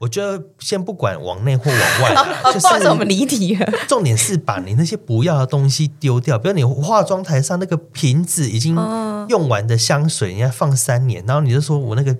[0.00, 3.70] 我觉得先不管往内或往外， 哦，不好意思，我们离题了。
[3.86, 8.74] 重点是把你那些不要的东西丢掉，比如你化妆台上那个瓶子已经
[9.28, 12.16] 用完的香水，你要放三年，然后你就说我那个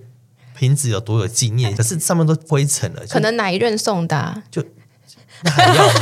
[0.54, 3.00] 瓶子有多有纪念， 可是上面都灰尘了。
[3.08, 4.42] 可能哪一任送的啊？
[4.50, 4.62] 就
[5.42, 5.94] 那还要吗？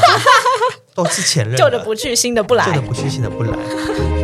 [0.97, 4.18] 都是前任，旧的不去，新的不来，旧的不去，新的不来。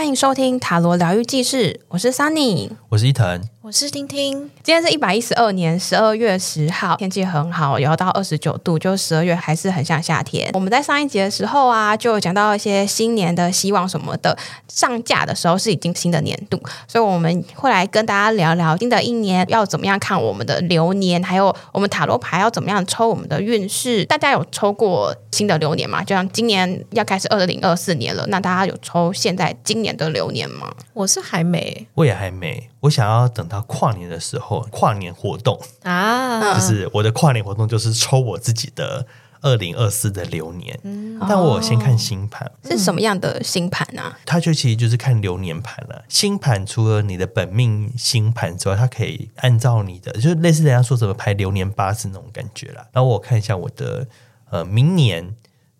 [0.00, 3.38] 欢迎收听塔罗疗愈记事，我是 Sunny，我是伊藤。
[3.70, 10.50] 我是听听，今天是一百一十二年十二月十号，天气很好，有到二十九度，就十二月还是很像夏天。
[10.54, 14.36] 我们在上一集的时候啊，就有讲到一些新年的希望什么的。
[14.66, 24.04] 上架的时候是已经新的年度，所以我们会来跟大家聊聊新的一年要怎么样看我们的流年，还有我们塔罗牌要怎么样抽我们的运势。
[24.06, 26.02] 大家有抽过新的流年吗？
[26.02, 30.74] 就像今年要开始二零二四年了，那大家有抽现在今年的流年吗？
[30.92, 32.69] 我是还没，我也还没。
[32.80, 39.06] 我想要等到跨年的时候，跨年活动啊，就是我的跨年活动就是抽我自己的
[39.42, 40.78] 二零二四的流年。
[40.82, 44.18] 嗯，但我先看星盘，是什么样的星盘啊？
[44.24, 46.04] 它就其实就是看流年盘了。
[46.08, 52.86] 星盘除了你的本命星盘之外，它可以按照你的，就类似人家说什么排流年八字那种感觉啦。
[52.92, 54.06] 然后我看一下我的
[54.50, 55.34] 呃明年，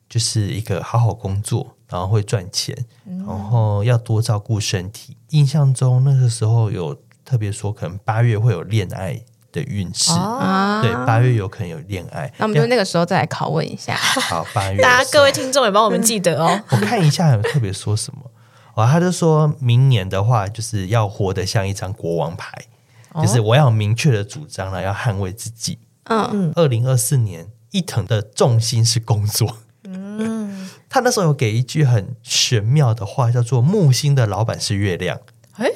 [0.09, 1.77] 就是一个好好工作。
[1.91, 5.17] 然后会赚钱，然后要多照顾身体。
[5.31, 9.21] 印象中那个时候有特别说，可能八月会有恋爱
[9.53, 12.33] 的运势，哦、对，八月有可能有恋爱。
[12.39, 13.95] 那我们就那个时候再来拷问一下。
[13.97, 16.63] 好，八月，大家各位听众也帮我们记得哦。
[16.71, 18.31] 我看一下有特别说什么，
[18.75, 22.53] 哦，他就说明年的话，就是要活得像一张国王牌，
[23.13, 25.79] 哦、就是我要有明确的主张了，要捍卫自己。
[26.05, 29.59] 嗯，二零二四年，一腾的重心是工作。
[30.91, 35.21] 他那时候有给一句很玄妙的话，叫做“木星的老板是月亮”。
[35.57, 35.71] 哎，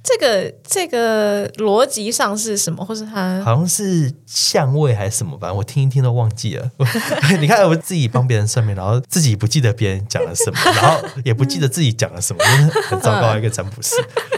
[0.00, 2.84] 这个这个逻辑上是什么？
[2.84, 5.52] 或是他好像是相位还是什么吧？
[5.52, 6.70] 我听一听都忘记了。
[7.40, 13.96] 你看，我自己帮别人算命，然后自己不记得别人讲了什么， 然后也不记得自己讲了什么，真的很糟糕一个占卜师。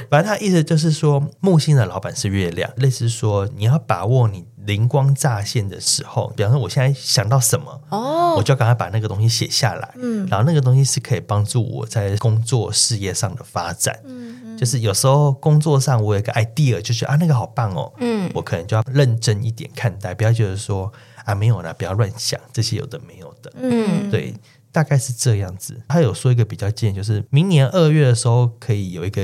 [0.08, 4.46] 反正他意思就是说，木星的老板是月亮，类似说你要把握你。
[4.66, 20.92] 灵光乍现的时候，比方说我现在想到什么，哦，我就要赶快把那个东西写下来，嗯，然后那个东西是可以帮助我在工作事业上的发展，嗯，嗯，就是有时候工作上我有一个 idea，就是啊那个好棒哦，嗯，我可能就要认真一点看待，不要觉得说
[21.24, 24.34] 啊没有啦，不要乱想这些有的没有的，嗯，对，
[24.70, 25.80] 大概是这样子。
[25.88, 29.22] 他有说一个比较建议，就是明年二月的时候可以有一个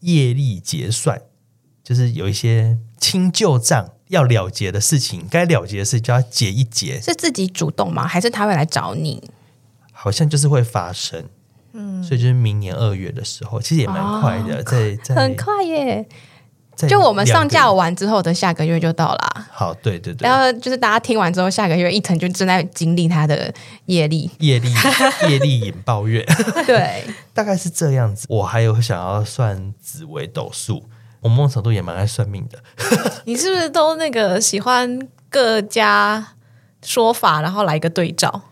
[0.00, 1.20] 业力结算，
[1.84, 3.90] 就是有一些清旧账。
[4.10, 7.00] 要了结的事情，该了结的事就要结一结。
[7.00, 8.06] 是自己主动吗？
[8.06, 9.22] 还是他会来找你？
[9.92, 11.24] 好像就是会发生，
[11.72, 16.06] 嗯，所以就是明年二月的时候，其实也蛮快的，在 在很快耶。
[16.88, 19.46] 就我们上架完之后的下个月就到了。
[19.52, 20.26] 好，对对对。
[20.26, 23.52] 然后就是大家听完之后，下个月一腾就正在经历他的
[23.84, 24.72] 业力，业力，
[25.28, 26.24] 业力引爆月。
[26.66, 27.04] 对，
[27.34, 28.24] 大概是这样子。
[28.30, 30.82] 我还有想要算紫微斗数。
[31.20, 32.58] 我某种程度也蛮爱算命的，
[33.24, 34.98] 你是不是都那个喜欢
[35.28, 36.34] 各家
[36.82, 38.42] 说法，然后来一个对照？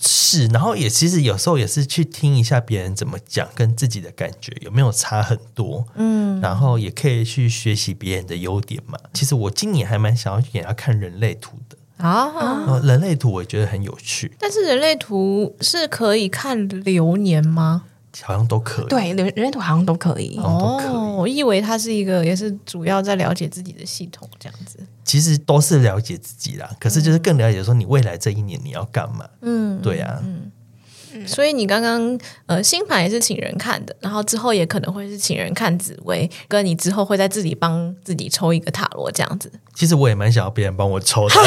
[0.00, 5.84] 是，然后也其实有时候也是去听一下别人怎么讲，跟自己的感觉有没有差很多？
[5.96, 8.96] 嗯，然后也可以去学习别人的优点嘛。
[9.12, 14.32] 其实我今年还蛮想要去给他看人类图的啊，人类图我也觉得很有趣。
[14.38, 17.86] 但是人类图是可以看流年吗？
[18.22, 20.38] 好像都可以，对，人人类图好像都可以。
[20.38, 24.78] 哦，我以为它是一个，也是主要在了解自己的系统这样子。
[25.04, 29.28] 其实都是了解自己啦，可是就是更了解说你未来这一年你要干嘛。
[29.42, 30.20] 嗯，对啊。
[30.22, 39.50] 嗯，所以你刚刚呃星盘也是请人看的，然后之后也可能会是请人看紫薇，跟你之后会在自己帮自己抽一个塔罗这样子。
[39.74, 41.34] 其实我也蛮想要别人帮我抽的。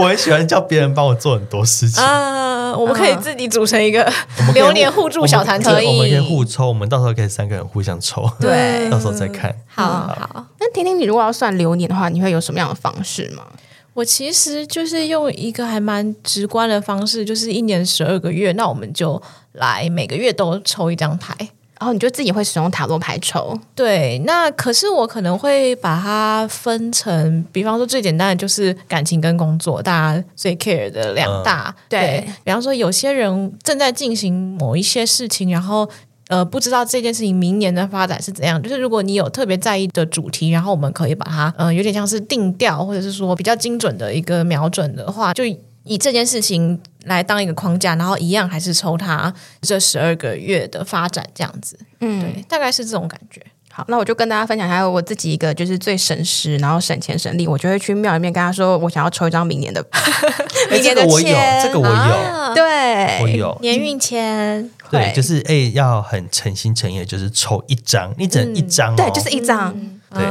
[0.00, 2.72] 我很喜欢叫别人帮我做很多事情啊！
[2.76, 4.10] 我们可以自己组成一个
[4.54, 9.54] 流年互助小团体，我们可以互抽，我们到时候可以三个人互相抽，对， 到时候再看。
[9.66, 13.44] 好好，那婷婷你如果要算流年的话，你会有什么样的方式吗？
[13.92, 19.20] 我其实就是用一个还蛮直观的方式，就是一年十二个月，那我们就
[19.52, 21.34] 来每个月都抽一张牌。
[21.80, 24.18] 然后你就自己会使用塔罗牌抽，对。
[24.26, 31.74] 那可是我可能会把它分成，比方说最简单的就是感情跟工作，大家最 care 的两大。
[31.74, 35.88] 嗯、对，对比方说有些人正在进行某一些事情，然后
[36.28, 38.62] 呃不知道这件事情明年的发展是怎样。
[38.62, 45.44] 就是如果你有特别在意的主题，然后我们可以把它呃有点像是定调，或者是说比较精准的一个瞄准的话，就
[45.90, 51.76] 以这件事情来当一个框架，然后一样还是抽它这十二个月的发展这样子。
[51.98, 53.44] 嗯，对，大概是这种感觉。
[53.72, 59.84] 好，那我就跟大家分享一下我自己一个就是最省时，然后省钱省力，我就会去庙里面跟他说，我想要抽一张明年的，
[60.70, 68.94] 明年的签，欸，这个我有，这个我有，啊、对，我有年运签，对，就是哎、欸，要很诚心诚意的，就是抽一张，你整一张，哦。
[68.94, 70.24] 嗯，对，就是一张，嗯，对，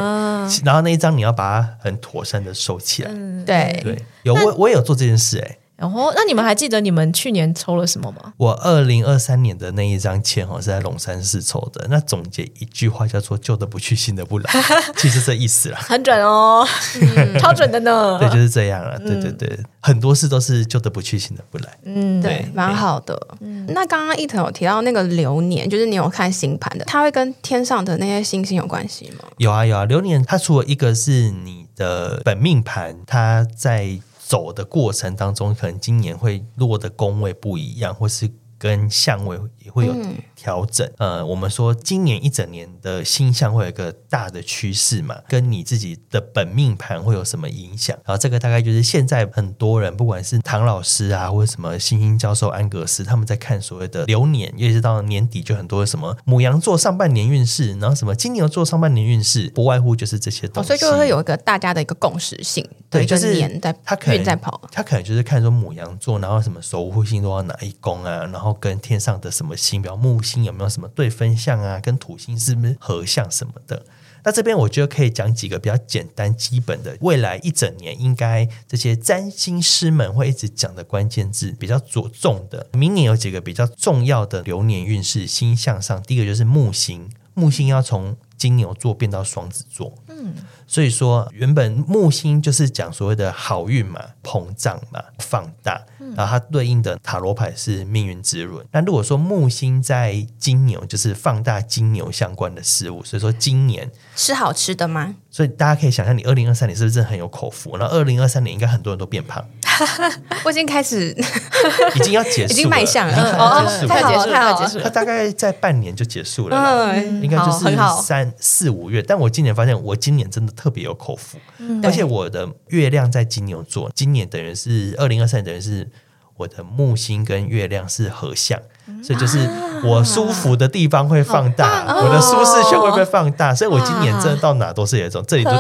[0.66, 5.58] 然后那一张你要把它很妥善的收起来，嗯、对对，有我我也有做这件事，欸，哎。
[5.80, 8.34] 然后，那你们还记得你们去年抽了什么吗？
[8.36, 11.88] 我二零二三年的那一张签哦，是在龙山寺抽的。
[11.90, 14.52] 那总结一句话叫做“旧的不去，新的不来”，
[14.98, 16.68] 其实这意思啦，很准哦，
[17.02, 18.18] 嗯、超准的呢。
[18.20, 19.00] 对，就是这样了。
[19.00, 21.78] 对对对，嗯、很多事都是旧的不去，新的不来。
[21.86, 23.18] 嗯，对，蛮好的。
[23.40, 29.24] 嗯，那刚刚一腾有提到那个流年，就是你有看星盘的，它会跟天上的那些星星有关系吗？
[29.38, 33.98] 有啊有啊，流年它除了一个是你的本命盘，它在。
[34.30, 39.96] 走的过程当中，可能今年会落的宫位不一样，或是跟相位也会有
[40.36, 40.86] 调整。
[40.98, 47.98] 嗯、呃，我们说今年一整年的星象会有一个大的趋势嘛，跟你自己的本命盘会有什么影响？
[48.06, 60.68] 然后这个大概就是现在很多人，不管是唐老师啊，或者什么星星教授安格斯，他们在看所谓的流年，尤其是到年底就很多什么母羊座上半年运势，然后什么金牛座上半年运势，不外乎就是这些东西。
[60.74, 62.68] 哦、所以就会有一个大家的一个共识性。
[62.90, 73.86] 对，就是年在他可能在跑，他可能就是看说母羊座，然后什么守护星都要哪一宫啊，然后跟天上的什么星，比如木星有没有什么对分相啊，跟土星是不是合相什么的。
[74.22, 82.68] 那这边我觉得可以讲几个比较简单基本的，未来一整年应该这些占星师们会一直讲的关键字，比较着重的。
[82.74, 89.94] 明年有几个比较重要的流年运势星象上，第一个就是木星，木星要从金牛座变到双子座。
[90.08, 90.34] 嗯。
[90.66, 95.82] 所以说，原本木星就是讲所谓的好运嘛，膨胀嘛，放大，
[96.16, 98.64] 然后它对应的塔罗牌是命运之轮。
[98.72, 103.04] 那如果说木星在金牛，就是放大金牛相关的事物。
[103.04, 105.16] 所以说，今年吃好吃的吗？
[105.32, 107.76] 所以大家可以想象，你二零二三年是不是真的很有口福？
[107.80, 109.44] 那二零二三年应该很多人都变胖。
[110.46, 111.16] 我已经开始，
[111.96, 114.84] 已经要结束了，已经迈向了，结束，太好了，太好结束了。
[114.84, 119.02] 它大概在半年就结束了，嗯应该就是三四五月。
[119.02, 121.38] 但我今年发现，我今年真的特别有口福，
[121.84, 125.90] 而且我的月亮在金牛座，今年等于是二零二三年，等于是
[126.38, 128.60] 我的木星跟月亮是合相。
[129.04, 129.48] 所以就是
[129.84, 135.52] 我舒服的地方会放大，啊、我的舒适圈会被放大，所以我今年真的到哪都是有一种，这里就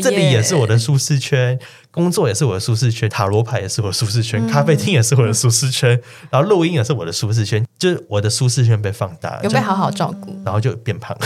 [0.00, 1.58] 这里也是我的舒适圈，
[1.98, 6.00] 工作也是我的舒适圈，塔罗牌也是我的舒适圈，咖啡厅也是我的舒适圈，
[6.30, 11.16] 然后录音也是我的舒适圈，就是我的舒适圈被放大，有被好好照顾，然后就变胖，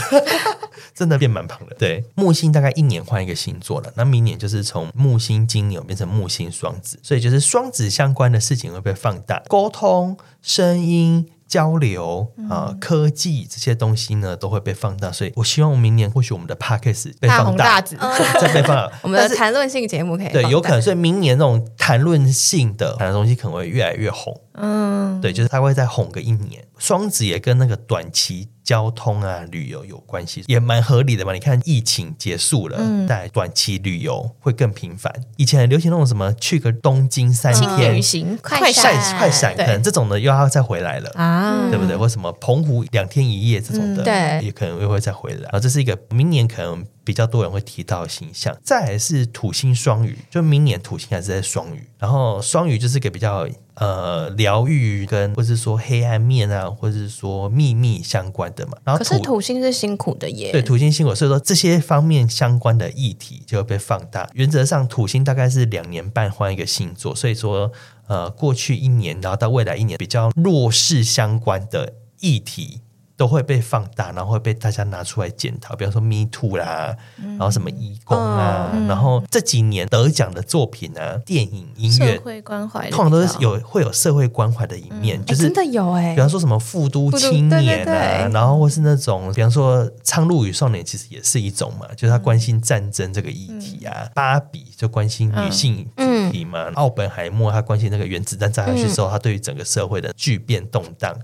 [0.94, 1.76] 真的变蛮胖的。
[1.78, 11.28] 对，木星大概一年换一个星座了，那明年就是从木星金牛变成木星双子，所以就是双子相关的事情会被放大，沟通声音。
[11.48, 17.86] 交流啊、呃，科技这些东西呢，都会被放大，所以我希望明年或许我们的 podcast 被放大，大
[18.40, 26.64] 再被放大，我们的谈论性节目可以对，有可能，所以明年那种谈论性的谈的东西可能会越来越红，嗯，对，就是它会再红个一年。
[26.78, 28.48] 双子也跟那个短期。
[28.64, 31.32] 交通啊，旅游有关系，也蛮合理的嘛。
[31.32, 32.78] 你看，疫情结束了，
[33.08, 35.12] 在、嗯、短期旅游会更频繁。
[35.36, 41.96] 以前很流行那种什么去个东京三天旅行，快闪快闪，可能这种的又要再回来了啊，对不对？
[41.96, 45.40] 或什么澎湖两天一夜这种的，嗯、对，也可能又会再回来。
[45.40, 48.56] 然后这是一个明年可能比较多人会提到的形象。
[48.62, 53.48] 再来是土星双鱼，就明年土星还是在双鱼，然后双鱼就是个比较。
[53.76, 58.76] 呃，疗愈跟或是说黑暗面啊，或者是说秘密相关的嘛。
[58.84, 64.28] 然后可是土星是辛苦的耶，对，土星辛苦，所以说这些方面相关的议题就会被放大。
[64.34, 67.72] 原则上，土星大概是两年半换一个星座，所以说
[68.08, 72.82] 呃，过去一年，然后到未来一年比较弱势相关的议题。
[73.16, 101.14] 都会被放大，然后会被大家拿出来检讨，比方说 Me Too 啦，嗯、然后什么义工啊，嗯、然后这几年得奖的作品啊，电影、音乐，社会关怀，通常都是有会有社会关怀的一面，嗯、就是、欸、真的有哎、欸，比方说什么富都青年啊，对对对，然后或是那种，比方说《苍鹭与少年》其实也是一种嘛，就是他关心战争这个议题啊，嗯、芭比就关心女性议题嘛，奥、嗯、本海默他关心那个原子弹炸下去之后，嗯、他对于整个社会的巨变动荡。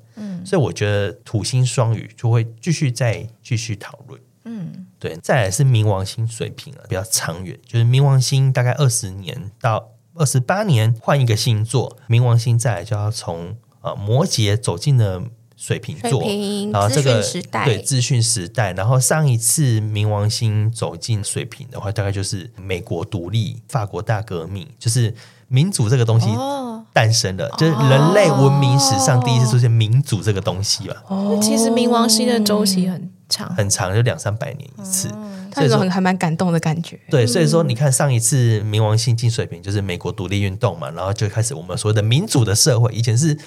[0.49, 4.21] 嗯，所以我觉得土星双鱼就会继续再继续讨论。
[4.45, 15.23] 嗯，对，再来是冥王星水瓶了，比较长远，就是冥王星大概二十年到二十八年换一个星座，冥王星再来就要从呃摩羯走进了
[15.55, 17.23] 水瓶座，瓶然后这个
[17.65, 25.15] 对资讯时代，然后上一次冥王星走进水瓶的话，大概就是美国独立、法国大革命，就是
[25.49, 26.29] 民主这个东西
[26.99, 30.97] 诞生了，就是人类文明史上第一次出现民主这个东西吧。
[31.07, 35.09] 哦，其实冥王星的周期很长，很长，就两三百年一次。
[35.53, 36.99] 他有种很还蛮感动的感觉。
[37.09, 43.39] 对，所以说你看上一次冥王星进水平，就是美国独立运动嘛，然后就开始我们所谓的民主的社会，以前是。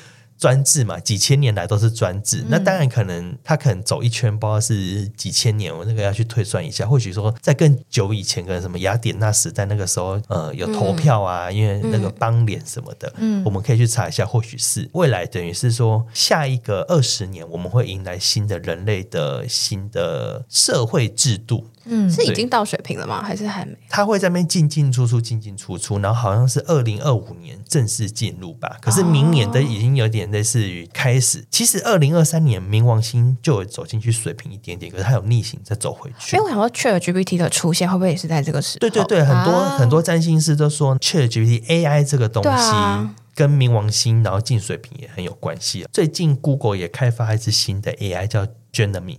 [0.42, 2.40] 专制嘛，几千年来都是专制。
[2.40, 6.88] 嗯、那当然可能他可能走一圈，不知道是几千年，我那个要去推算一下。
[6.88, 14.26] 或许说在更久以前，可能什么雅典娜时代那个时候，呃，有投票啊，嗯、因为那个邦联什么的，嗯，我们可以去查一下。
[14.26, 21.68] 或许是未来，等于是说下一个二十年，我们会迎来新的人类的新的社会制度。
[21.86, 23.22] 嗯，是已经到水平了吗？
[23.24, 23.76] 还是还没？
[23.90, 28.78] 他会在那边进进出出，进进出出，然后好像是二零二五年正式进入吧。
[28.82, 31.40] 可是明年的已经有点类似于开始。
[31.40, 36.36] 哦、其实二零二三年冥王星就有走进去水平一点点，可是它有逆行再走回去。
[36.36, 38.80] 哎，我想说 ChatGPT 的出现会不会也是在这个时候？
[38.80, 45.88] 对对对，很多、啊、很多占星师都说 ChatGPT AI 这个东西跟冥王星然后进水平也很有关系。
[45.92, 49.18] 最近 Google 也开发一支新的 AI 叫 Gemini。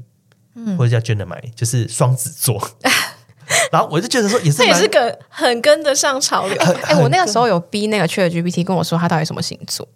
[0.54, 2.60] 嗯，或者叫 Gemini，就是双子座。
[3.70, 6.56] 然后我就觉得说，也是这也是个很跟得上潮流。
[6.84, 9.86] 哎，我那个时候有逼那个 ChatGPT 跟我说他到底什么星座，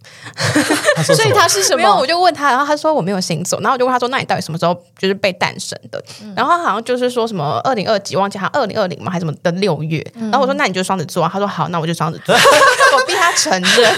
[1.04, 1.88] 所以他是什么？
[1.96, 3.58] 我就问他，然后他说我没有星座。
[3.60, 6.02] 然后我就问他说，那你到底什么时候就是被诞生的？
[6.36, 9.10] 然后他好像就是说什么二零二几，忘记他二零二零吗？
[9.10, 10.04] 还是什么的六月？
[10.14, 11.30] 然后我说那你就双子座啊？
[11.32, 12.34] 他说好，那我就双子座。
[12.94, 13.94] 我逼他承认。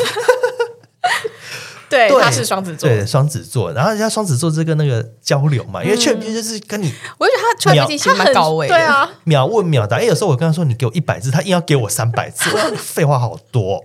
[1.89, 9.97] 对，对他是双子座，对双子座，然后人家双子座这个那个交流嘛，嗯、因为 ChatGPT 就是跟你，我觉得他 ChatGPT 其实蛮高维，对啊，秒问秒答。
[9.97, 13.83] 哎，有时候我跟他说你给我一百字，他硬要给我三百字， 废话好多。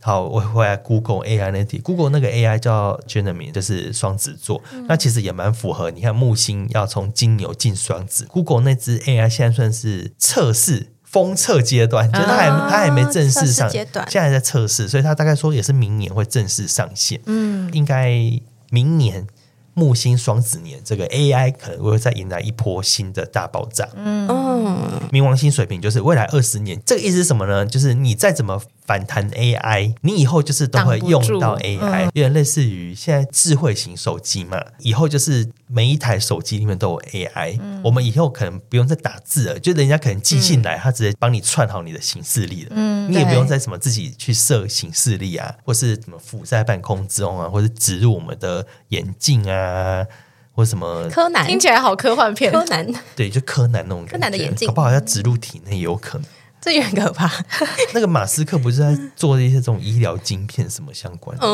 [0.00, 5.90] 好，我回来 Google AI 那题，Google 那个 AI 叫 Gemini，就是双子座，嗯、那其实也蛮符合。
[5.90, 10.86] 你看木星要从金牛进双子，Google 那只 AI 现在算是测试。
[11.10, 17.20] 封测阶段，就是它还、哦、它还没正式上，阶段现在还在测试，所以他大概说也是明年会正式上线。
[17.26, 18.10] 嗯，应该
[18.70, 19.26] 明年
[19.74, 23.88] 木星双子年，这个 AI 可能会再迎来一波新的大爆炸。
[23.94, 24.28] 嗯，
[25.10, 27.64] 冥王星水平就是未来二十年，这个意思是什么呢？
[27.64, 28.60] 就是你再怎么。
[28.88, 50.06] 反弹 AI，你以后就是都会用到 AI，有点类似于现在智慧型手机嘛，以后就是每一台手机里面都有 AI，嗯，我们以后可能不用再打字了，就人家可能寄信来，他直接帮你串好你的行事历了，嗯，你也不用再什么自己去设行事历啊，或是什么浮在半空中啊，或是植入我们的眼镜啊，
[50.52, 51.46] 或什么柯南。
[51.46, 52.90] 听起来好科幻片，柯南。
[53.14, 56.26] 对，就柯南那种感觉，柯南的眼镜，搞不好要植入体内也有可能。
[56.60, 57.30] 这也很可怕。
[57.94, 61.46] 那个马斯克不是在做一些这种医疗晶片什么相关的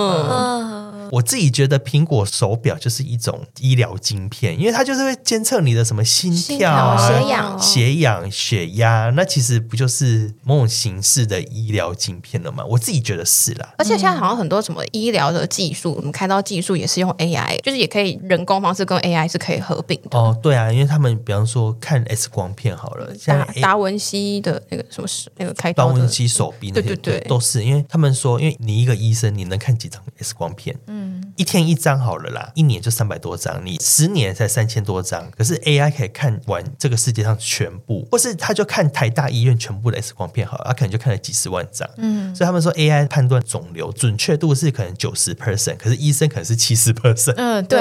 [1.11, 12.65] 我自己觉得苹果手表就是一种医疗晶片，因为它就是会监测你的什么心跳啊、血氧、血氧、血压，那其实不就是某种形式的医疗晶片了吗？
[12.67, 13.75] 我自己觉得是啦。
[13.79, 20.19] 而且现在好像很多什么医疗的技术，我们开刀技术也是用 AI，就是也可以人工方式跟 AI 是可以合并的。
[20.19, 30.77] 哦，对啊，因为他们比方说看 X 光片好了，像达达文西的那个什么是那个开刀达文西手臂那些，对对对，都是因为他们说，因为你一个医生，你能看几张 X 光片？
[30.87, 30.94] 嗯，
[31.37, 35.31] 一天一张好了啦，一年就三百多张，你十年才三千多张。
[35.37, 41.89] 可是 AI 可以看完这个世界上全部，或是他就看台大医院全部的 X 光片好了，他可能就看了几十万张。
[41.97, 47.35] 嗯，所以他们说 AI 判断肿瘤准确度是可能九十 percent，可是医生可能是七十 percent。
[47.37, 47.81] 嗯，对。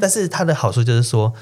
[0.00, 1.32] 但是它的好处就是说。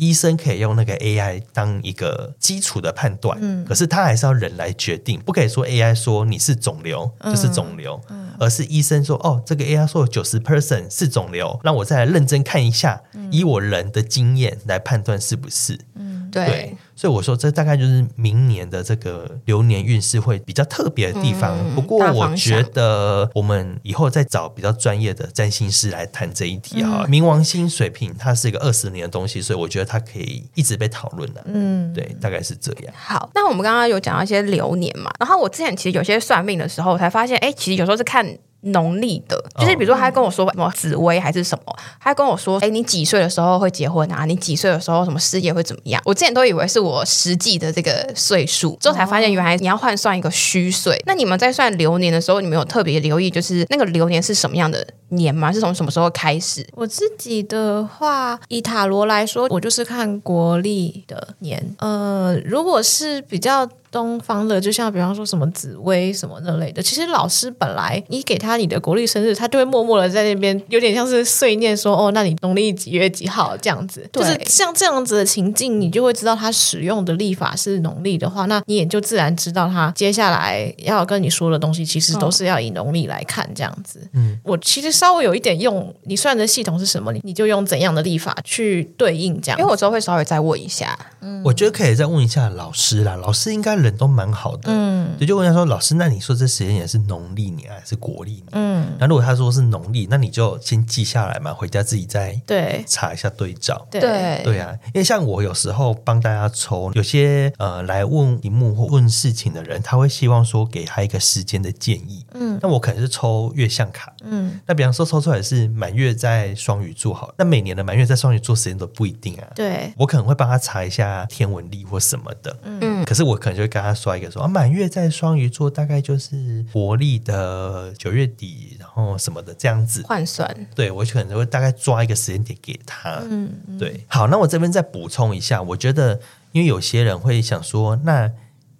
[0.00, 8.18] 医生可以用那个 AI 当一个基础的判断，嗯，可是他还是要人来决定，不可以说 AI 说你是肿瘤就是肿瘤，嗯。
[8.18, 16.46] 嗯，而是医生说哦，这个 AI 说九十 percent 是肿瘤，让我再来认真看一下，嗯，以我人的经验来判断是不是，嗯，对。
[16.46, 21.56] 对所以我说，这大概就是明年的这个流年运势会比较特别的地方。
[21.58, 27.06] 嗯、不过，我觉得我们以后再找比较专业的占星师来谈这一题哈。
[27.08, 31.42] 冥、嗯、王星水平，它是一个二十年的东西，所以我觉得它可以一直被讨论的。
[31.46, 32.92] 嗯，对，大概是这样。
[32.94, 38.36] 好，那我们刚刚有讲到一些流年嘛，然后我之前其实有些算命的时候，我才发现，哎，其实有时候是看。
[38.62, 44.24] 农历的，就是比如说，他跟我说什么紫薇还是什么，他跟我说，哎，你几岁的时候会结婚啊？
[44.24, 46.00] 你几岁的时候什么事业会怎么样？
[46.04, 51.00] 我之前都以为是我实际的这个岁数，之后才发现原来你要换算一个虚岁。
[51.06, 55.50] 那你们在算流年的时候，你们有特别留意，就是那个流年是什么样的年吗？
[55.52, 56.66] 是从什么时候开始？
[56.74, 61.74] 我自己的话，以塔罗来说，我就是看国历的年。
[61.78, 63.68] 呃，如果是比较。
[63.90, 84.00] 东方的，就像比方说什么紫薇什么那类的，其实老师本来你给他你的国历生日，他就会默默的在那边有点像是碎念说哦，那你农历几月几号这样子，对就是像这样子的情境，你就会知道他使用的历法是农历的话，那你也就自然知道他接下来要跟你说的东西，其实都是要以农历来看这样子。
[84.12, 90.96] 嗯，我其实稍微有一点用你算的系统是什么，你你就用怎样的历法去对应这样，因为我之后会稍微再问一下。
[91.22, 93.79] 嗯，我觉得可以再问一下老师啦，老师应该。
[93.80, 103.86] 人都蛮好的，嗯，就就问他说：“老师，那你说这时间点是农历年还是国历年？”嗯，那如果他说是农历，那你就先记下来嘛，回家自己再对查一下对照。
[103.90, 104.00] 对
[104.44, 112.24] 对啊，因为像我有时候帮大家抽，有些呃来问题目或问事情的人，他会希望说给他一个时间的建议。
[112.34, 114.12] 嗯，那我可能是抽月相卡。
[114.22, 119.46] 嗯，那比方说抽出来是满月在双鱼座，好，那每年的满月在双鱼座时间都不一定啊。
[119.54, 122.56] 对，我可能会帮他查一下天文历或什么的。
[122.62, 123.69] 嗯，可是我可能就会。
[123.70, 130.54] 跟他说一个说啊，满月在双鱼座，大概就是国历的九月底，然后什么的这样子换算。
[130.74, 133.22] 对，我可能会大概抓一个时间点给他。
[133.30, 134.04] 嗯，对。
[134.08, 136.20] 好，那我这边再补充一下，我觉得
[136.52, 138.30] 因为有些人会想说，那。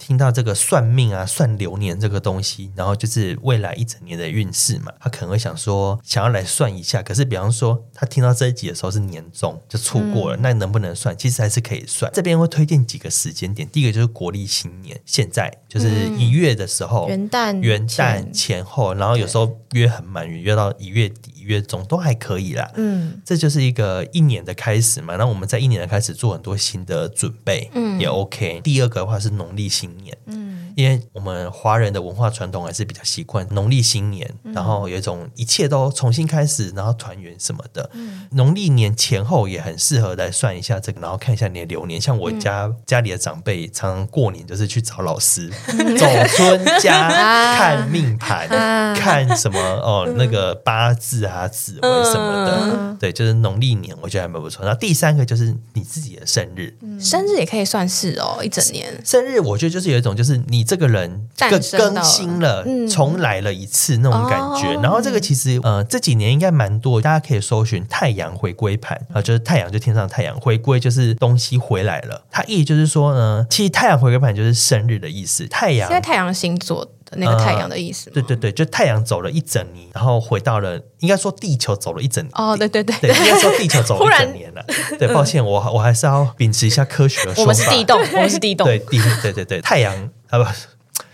[0.01, 7.03] 听到这个算命啊，算流年这个东西，然后就是未来一整年的运势嘛，他可能会想说，想要来算一下。
[7.03, 11.15] 可是，比方说他听到这一集的时候是年终就错过了，嗯、那能不能算？
[11.17, 12.11] 其实还是可以算。
[12.15, 21.40] 这边会推荐几个时间点，第一个就是国历新年，现在就是一月的时候，元旦元旦前后，然后有时候约很满，约到一月底。
[21.51, 25.17] 月中都还可以啦，嗯，这就是一个一年的开始嘛。
[25.17, 28.61] 那我们在一年的开始做很多新的准备，嗯，也 OK。
[28.63, 30.50] 第二个的话是农历新年，嗯，
[30.81, 37.91] 因为我们华人的文化传统还是比较习惯农历新年，嗯，然后有一种一切都重新开始，然后团圆什么的。
[37.93, 42.01] 嗯，农历年前后也很适合来算一下这个，然后看一下你的流年。
[42.01, 46.07] 像我家，嗯，家里的长辈常常过年就是去找老师，嗯， 走
[46.37, 47.09] 春家
[47.57, 51.47] 看命盘， 啊，看什么哦那个八字啊。
[51.51, 54.65] 紫微什么的，嗯、对，就是农历年，我觉得还蛮不错。
[54.65, 59.01] 然后第三个就是你自己的生日，嗯、生日也可以算是哦，一整年。
[59.05, 64.77] 生日我觉得就是有一种，就是你这个人更更新了，嗯、重来了一次那种感觉。
[64.77, 72.23] 哦、然后这个其实呃这几年应该蛮多，大家可以搜寻太阳回归盘啊，就是太阳就天上太阳回归，就是东西回来了。
[72.31, 75.45] 它意义就是说呢，其实太阳回归盘就是生日的意思。
[75.49, 76.89] 太阳现在太阳星座。
[77.17, 82.31] 那个太阳的意思、呃，对对对，就太阳走了一整年，然后回到了，应该说地球走了一整年。
[82.35, 84.65] 哦，对对对，对，应该说地球走了一整年了。
[84.99, 87.41] 对，抱歉，我 我还是要秉持一下科学的说法。
[87.43, 88.67] 我们是地动，我们是地动。
[88.67, 89.93] 对地，对对对，太阳
[90.29, 90.45] 啊不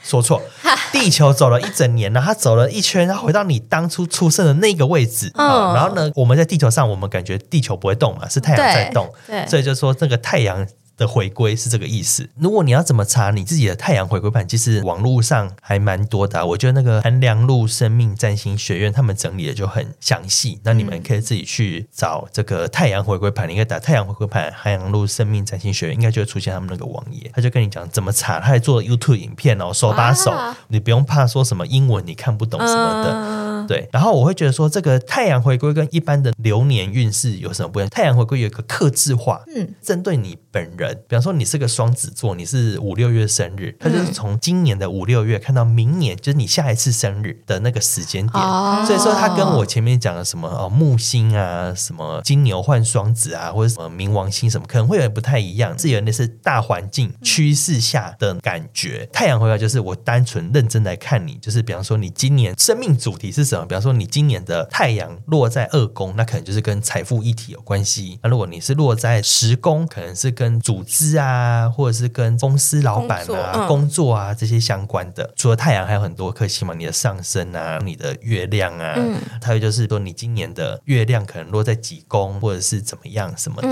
[0.03, 0.43] 说错，
[0.93, 5.31] 地球走了一整年，然后它走了一圈，然后回到你当初出生的那个位置。
[5.35, 9.11] 嗯、呃，然后呢，我们在地球上，我们感觉地球不会动嘛，是太阳在动。
[9.27, 10.67] 对，对所以就说这个太阳。
[10.97, 12.29] 的回归是这个意思。
[12.39, 16.45] 如果你要怎么查你自己的太阳回归盘，其实网络上还蛮多的啊。
[16.45, 20.61] 我觉得那个韩良路生命占星学院他们整理的就很详细。
[20.65, 27.31] 那你们可以自己去找这个太阳回归盘，你可以打太阳回归盘韩良路生命占星学院，应该就会出现他们那个网页。
[27.35, 30.33] 他就跟你讲怎么查，他还做 YouTube 影片哦，手把手，
[30.69, 33.67] 你不用怕说什么英文你看不懂什么的。
[33.67, 37.91] 对，然后我会觉得说，这个太阳回归跟一般的流年运势有什么不一样？
[37.91, 48.43] 太阳回归有一个克制化，嗯，针对你本人，比方说你是个双子座，你是五六月生日，他就是从今年的五六月看到明年，就是你下一次生日的那个时间点。
[48.43, 55.79] 哦，所以说他跟我前面讲的什么哦木星啊，什么金牛换双子啊，或者什么冥王星什么，可能会有点不太一样。
[55.79, 59.09] 是有那是大环境趋势下的感觉。
[59.13, 63.67] 太阳回来就是我单纯认真来看你，就是比方说你今年生命主题是什么？
[63.67, 68.19] 比方说，你今年的太阳落在二宫，那可能就是跟财富一体有关系。
[68.23, 75.33] 那如果你是落在十宫，可能是跟组织啊，或者是跟公司老板啊、工作，嗯、工作啊这些相关的。
[75.35, 83.69] 除了太阳，还有很多颗星嘛，你的上升啊，你的月亮啊，嗯、还有就是说你今年的月亮可能落在几宫，或者是怎么样什么的。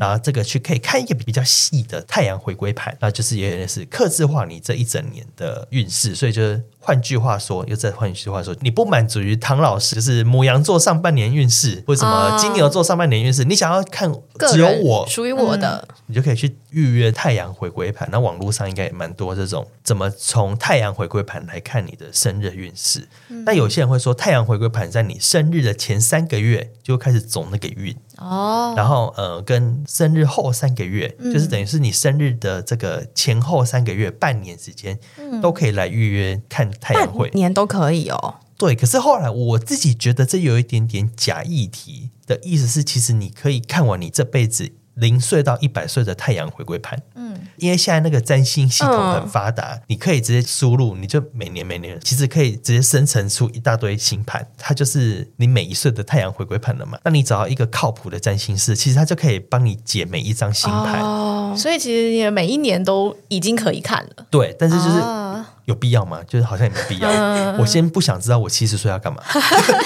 [0.00, 6.14] 然后这个去可以看一个比较细的太阳回归盘，那就是有点是克制化你这一整年的运势。
[6.14, 14.12] 所以就是换句话说，又再换一句话说，你不满足于唐老师就是牡羊座上半年运势，为什么金牛座上半年运势，你想要看
[14.48, 18.08] 只有我属于我的，你就可以去预约太阳回归盘。
[18.10, 23.06] 那网络上应该也蛮多这种怎么从太阳回归盘来看你的生日运势。
[23.44, 27.94] 那有些人会说，太阳回归盘在你生日的前三个月就开始走那个运。
[28.20, 38.34] 哦，然后呃，跟生日后三个月，嗯、就是等于是你生日的这个前后三个月，半年时间，嗯、都可以来预约看太阳会，年都可以哦。
[38.58, 44.70] 对，可是后来我自己觉得这有一点点假议题的意思是，其实你可以看完你这辈子
[45.00, 46.98] 零岁到一百岁的太阳回归盘。
[47.14, 56.98] 嗯，因为现在那个占星系统很发达，嗯、你可以直接输入，你就每年每年其实可以直接生成出一大堆星盘，它就是你每一岁的太阳回归盘了嘛。
[57.04, 61.00] 那你找到一个靠谱的占星师，其实他就可以帮你解每一张星盘。
[61.00, 64.26] 哦，所以其实你每一年都已经可以看了。
[64.30, 64.98] 对，但是就是。
[64.98, 66.20] 哦有必要吗？
[66.26, 67.08] 就是好像也没必要。
[67.08, 69.22] 嗯、我先不想知道我七十岁要干嘛，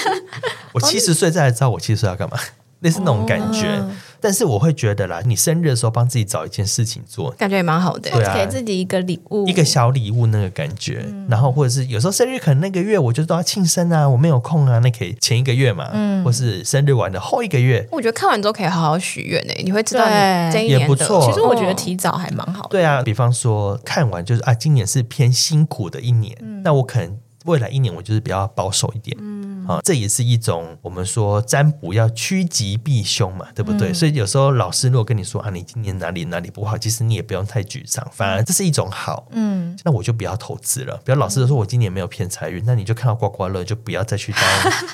[0.73, 2.39] 我七十岁再来知道我七十岁要干嘛，
[2.79, 3.67] 类似那种感觉。
[3.67, 3.91] 哦
[4.25, 8.09] 但是我会觉得啦，你生日的时候帮自己找一件事情做，感觉也蛮好的。
[8.09, 11.05] 对啊，给自己一个礼物，一个小礼物那个感觉。
[11.07, 17.87] 嗯、然后或者是有时候生日可能那个月我就都要庆生啊，我没有空啊，那可以前一个月嘛，嗯，或是生日完的后一个月。
[17.91, 21.23] 我觉得看完之后可以好好许愿诶，你会知道你这一年也不错。
[21.23, 22.69] 其实我觉得提早还蛮好的。
[22.69, 29.15] 对啊，比方说看完就是啊，今年是偏辛苦的一年，嗯、那我可能未来一年我就是比较保守一点。
[29.19, 33.89] 嗯啊，这也是一种我们说占卜要趋吉避凶嘛，对不对？
[33.89, 39.27] 嗯、所以有时候老师如果跟你说啊，你今年哪里哪里不好，其实你也不用太沮丧，反而这是一种好。
[39.31, 40.95] 嗯，那我就不要投资了。
[41.03, 44.41] 比如老师说我今年没有偏财运，那你就看到刮刮乐，就不要再去当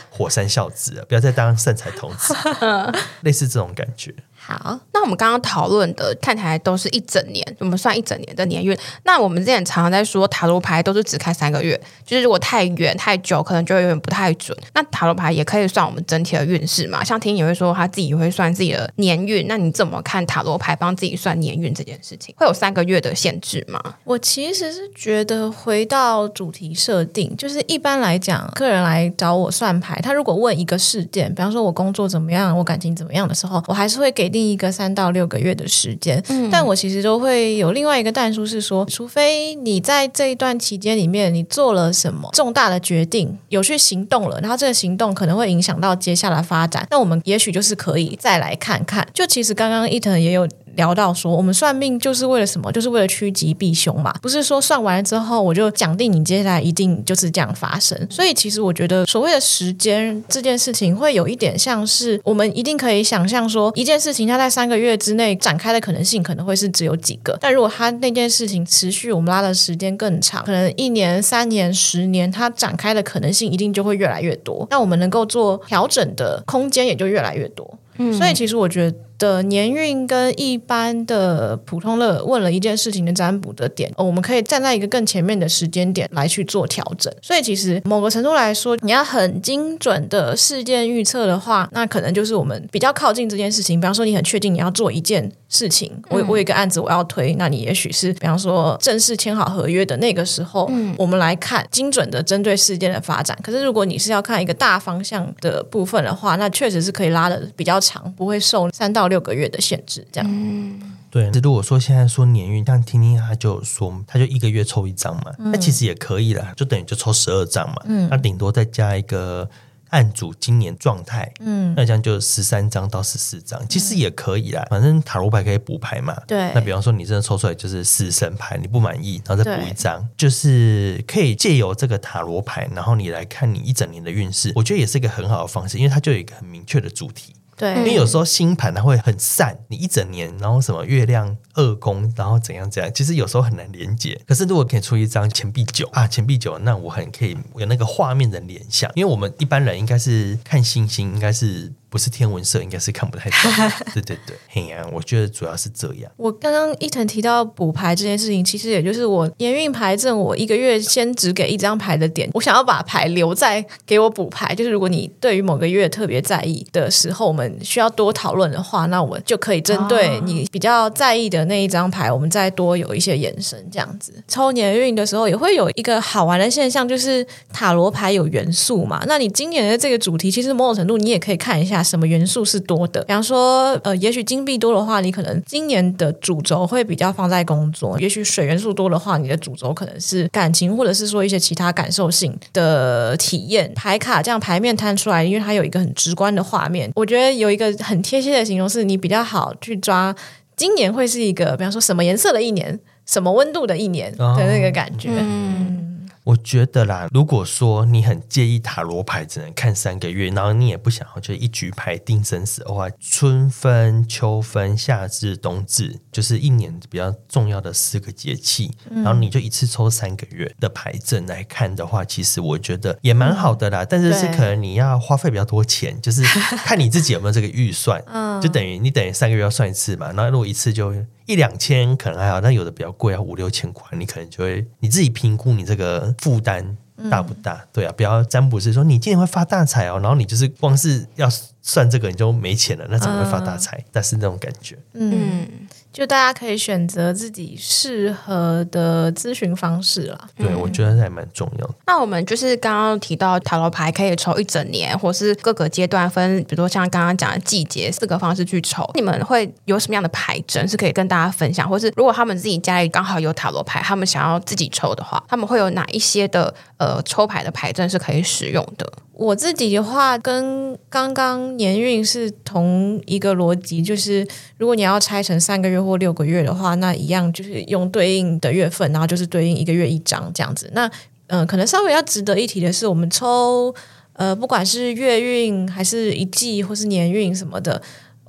[0.10, 2.34] 火山孝子了，不要再当善财童子，
[3.24, 4.16] 类似这种感觉。
[4.44, 8.76] 好，那我们刚刚讨论的看起来都是一整年，我们算一整年的年运。
[9.04, 14.58] 那我们之前常常在说塔罗牌都是只开三个月，就是如果太远太久，可能就有点不太准。
[14.74, 17.04] 那塔罗牌也可以算我们整体的运势嘛？
[17.04, 22.34] 像听你会说他自己会算自己的年运，那你怎么看塔罗牌帮自己算年运这件事情？
[22.36, 23.80] 会有三个月的限制吗？
[24.04, 34.31] 我其实是觉得回到主题设定，就是一般来讲，客人来找我算牌，他如果问一个事件，比方说我工作怎么样，我感情怎么样的时候，我还是会给。
[34.32, 49.08] 定一个三到六个月的时间，嗯、但我其实都会有另外一个淡书是说，除非你在这一段期间里面你做了什么重大的决定，有去行动了，然后这个行动可能会影响到接下来发展，那我们也许就是可以再来看看。
[49.14, 50.48] 就其实刚刚伊藤也有。
[50.76, 52.72] 聊到说，我们算命就是为了什么？
[52.72, 54.14] 就是为了趋吉避凶嘛。
[54.22, 57.98] 不是说算完了之后，我就讲定你接下来一定就是这样发生。
[58.10, 67.38] 所以其实我觉得，所谓的时间这件事情，会有一点像是我们一定可以想象说，一件事情它在三个月之内展开的可能性，可能会是只有几个。
[67.42, 74.68] 但如果它那件事情持续，我们拉的时间更长，可能一年、三年、十年，它展开的可能性一定就会越来越多。
[74.70, 77.78] 那我们能够做调整的空间也就越来越多。
[77.98, 78.98] 嗯，所以其实我觉得。
[79.22, 87.14] 的年运跟一般的普通的问了一件事情的占卜的点，我们可以站在一个更前面的时间点来去做调整。
[87.22, 93.80] 所以其实某个程度来说，你要很精准的事件预测的话，那可能就是我们比较靠近这件事情。
[93.80, 103.38] 比方说，你很确定你要做一件事情，我我有一个案子我要推，那你也许是比方说正式签好合约的那个时候，嗯，我们来看精准的针对事件的发展。
[103.44, 110.30] 可是如果你是要看一个大方向的部分的话，那确实是可以拉的比较长，不会受三到六个月的限制，这样。
[110.32, 111.30] 嗯，对。
[111.44, 117.76] 如果说现在说年运，像听听他就说，他就一个月抽一张嘛，那、嗯、其实也可以啦，就等于就抽十二张嘛。
[117.84, 119.50] 嗯，那顶多再加一个
[119.90, 124.66] 案主今年状态，嗯，那这样就十三张到十四张，其实也可以啦。
[124.70, 126.16] 反正塔罗牌可以补牌嘛。
[126.26, 126.50] 对。
[126.56, 137.36] 那比方说你真的抽出来就是死神牌，你不满意，然后再补一张，就是可以借由这个塔罗牌，然后你来看你一整年的运势，我觉得也是一个很好的方式，因为它就有一个很明确的主题。
[137.62, 144.20] 对，因为有时候星盘它会很散，你一整年，然后什么月亮二宫，然后怎样怎样，其实有时候很难连接。
[144.26, 151.72] 可是如果可以出一张钱币九啊，钱币九，那我很可以有那个画面的联想，因为我们一般人应该是看星星，应该是。
[151.92, 153.52] 不是天文社，应该是看不太懂。
[153.94, 156.10] 对对对，嘿呀、啊，我觉得主要是这样。
[156.16, 164.56] 我刚刚一腾提到补牌这件事情，其实也就是我年运牌阵，我一个月先只给一张牌的点，我想要把牌留在给我补牌。
[164.56, 173.62] 就是如果你对于某个月特别在意的时候，我们需要多讨论的话，那我们就可以针对你比较在意的那一张牌，我们再多有一些延伸。
[173.70, 179.04] 这样子抽年运的时候，也会有一个好玩的现象，就是塔罗牌有元素嘛。
[179.08, 181.81] 那你今年的这个主题，其实某种程度你也可以看一下。
[181.84, 183.04] 什么元素是多的？
[183.04, 193.72] 比方说，呃，也许金币多的话，你可能今年的主轴会比较放在工作；也许水元素多的话，你的主轴可能是感情，或者是说一些其他感受性的体验。
[193.76, 200.16] 牌卡这样牌面摊出来，因为它有一个很直观的画面，我觉得有一个很贴切的形容是，你比较好去抓
[200.56, 205.10] 今年会是一个，比方说什么颜色的一年，什么温度的一年的那个感觉。
[205.10, 205.91] 哦、嗯。
[206.24, 223.84] 我觉得啦，如果说你很介意塔罗牌只能看三个月，然后你也不想要就一局牌定生死的话，春分、秋分、夏至、冬至，就是一年比较重要的四个节气，然后你就一次抽三个月的牌阵来看的话，其实我觉得也蛮好的啦。
[223.84, 226.22] 但是是可能你要花费比较多钱，就是
[226.64, 228.00] 看你自己有没有这个预算，
[228.42, 230.12] 就等于你等于三个月要算一次嘛。
[230.12, 230.94] 然后如果一次就
[231.32, 236.78] 一两千可能还好，但有的比较贵啊，五六千块，你可能就会你自己评估你这个负担
[237.10, 237.54] 大不大？
[237.54, 241.30] 嗯、对啊，不要占卜师说你今年会发大财哦，然后你就是光是要
[241.62, 243.78] 算这个你就没钱了，那怎么会发大财？
[243.78, 245.48] 嗯、但是那种感觉，嗯。
[245.94, 250.28] 就大家可以选择自己适合的咨询方式了。
[250.38, 251.74] 对，嗯、我觉得还蛮重要的。
[251.86, 258.90] 那我们就是刚刚提到塔罗牌可以抽一整年，或是各个阶段分，比如说像刚刚讲的季节四个方式去抽。
[258.96, 261.68] 你们会有什么样的牌阵是可以跟大家分享？
[261.68, 268.90] 或是如果他们自己家里刚好有塔罗牌，他们想要自己抽的话，他们会有哪一些的呃抽牌的牌阵是可以使用的？
[269.14, 274.28] 我自己的话，跟刚刚年运是同一个逻辑，就是
[274.58, 280.70] 如果你要拆成三个月或六个月的话，那一样就是用对应的月份，然后就是对应一个月一张这样子。
[280.74, 280.90] 那
[281.28, 283.74] 嗯、可能稍微要值得一提的是，我们抽
[284.14, 287.82] 呃，不管是月运还是一季或是年运什么的。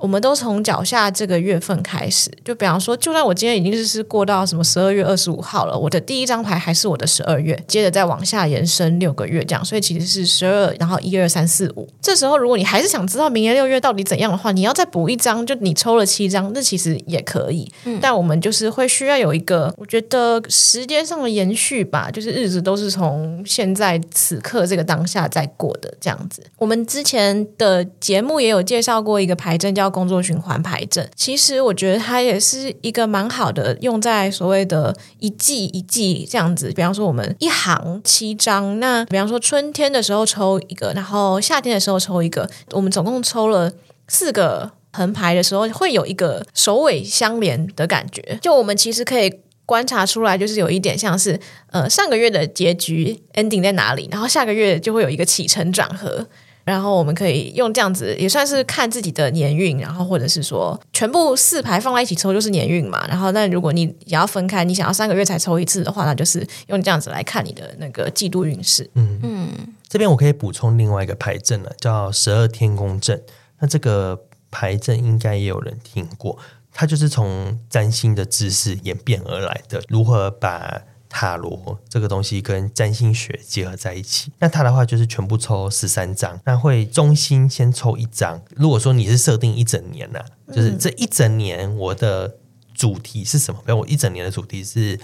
[0.03, 11.89] 我们都从脚下这个月份开始，就比方说，就算我今天已经是过到什么十二月二十五号了，我的第一张牌还是我的十二月，接着再往下延伸六个月这样，所以其实是十二，然后一二三四五。
[12.01, 17.71] 这时候如果你还是想知道明年六月到底怎样的话，你要再补一张，就你抽了七张，那其实也可以。
[17.85, 26.43] 嗯，但我们就是会需要有一个，我觉得时间上的延续吧，就是日子都是从现在此刻这个当下在过的这样子。
[26.59, 29.92] 我们之前的节目也有介绍过一个牌阵叫。
[29.93, 36.73] 工作循环牌阵，其实我觉得它也是一个蛮好的，用在所谓的一季一季这样子。
[36.73, 43.71] 比方说，我们一行七张，那比方说春天的时候抽一个，然后夏天的时候抽一个，我们总共抽了
[44.09, 48.39] 四个横排的时候，会有一个首尾相连的感觉。
[48.41, 49.33] 就我们其实可以
[49.65, 51.39] 观察出来，就是有一点像是
[51.71, 56.27] 呃上个月的结局 ending 在哪里，然后下个月就会有一个起承转合。
[56.65, 63.05] 然后我们可以用这样子，也算是看自己的年运，然后或者是说全部四排放在一起抽就是年运嘛。
[63.09, 68.89] 然后，但如果你也要分开，你想要三个月才抽一次的话，那就是用这样子来看你的那个季度运势。
[68.95, 69.49] 嗯嗯，
[69.89, 73.21] 这边我可以补充另外一个牌阵了，叫十二天宫阵。
[73.59, 74.21] 那这个
[74.51, 76.39] 牌阵应该也有人听过，
[76.73, 80.83] 它就是从占星的知识演变而来的，如何把。
[81.15, 88.41] 塔罗这个东西跟占星学结合在一起，那它的话就是全部抽十三张，那会中心先抽一张。
[88.57, 92.37] 如果说你是设定一整年呢、啊，就是这一整年我的
[92.73, 93.61] 主题是什么？
[93.67, 94.99] 比如我一整年的主题是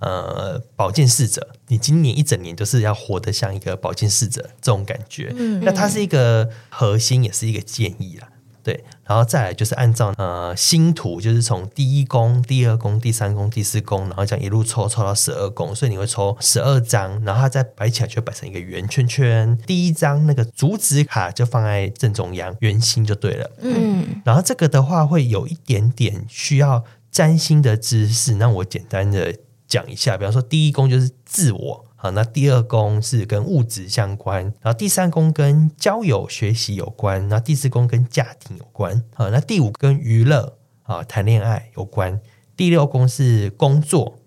[0.00, 5.32] 呃保健侍者，你今年一整年就是要活得像一个保健侍者这种感觉。
[5.34, 8.28] 嗯那它是一个核心，也是一个建议啦。
[8.62, 19.56] 对，然后再来就是按照呃星图，就是从第一宫、第二宫、第三宫、第四宫，然后这样一路抽抽到十二宫，所以你会抽十二张，然后它再摆起来就摆成一个圆圈圈。
[19.66, 23.50] 第一张那个主旨卡就放在正中央，圆心就对了。
[23.60, 29.34] 嗯，然后这个的话会有一点点需要占星的知识，那我简单的
[29.68, 31.84] 讲一下，比方说第一宫就是自我。
[32.04, 39.02] 啊，那第二宫是跟物质相关，然后第三宫跟交友学习有关，那第四宫跟家庭有关。
[39.14, 42.20] 啊，那第五跟娱乐啊谈恋爱有关，
[42.54, 44.18] 第六宫是工作，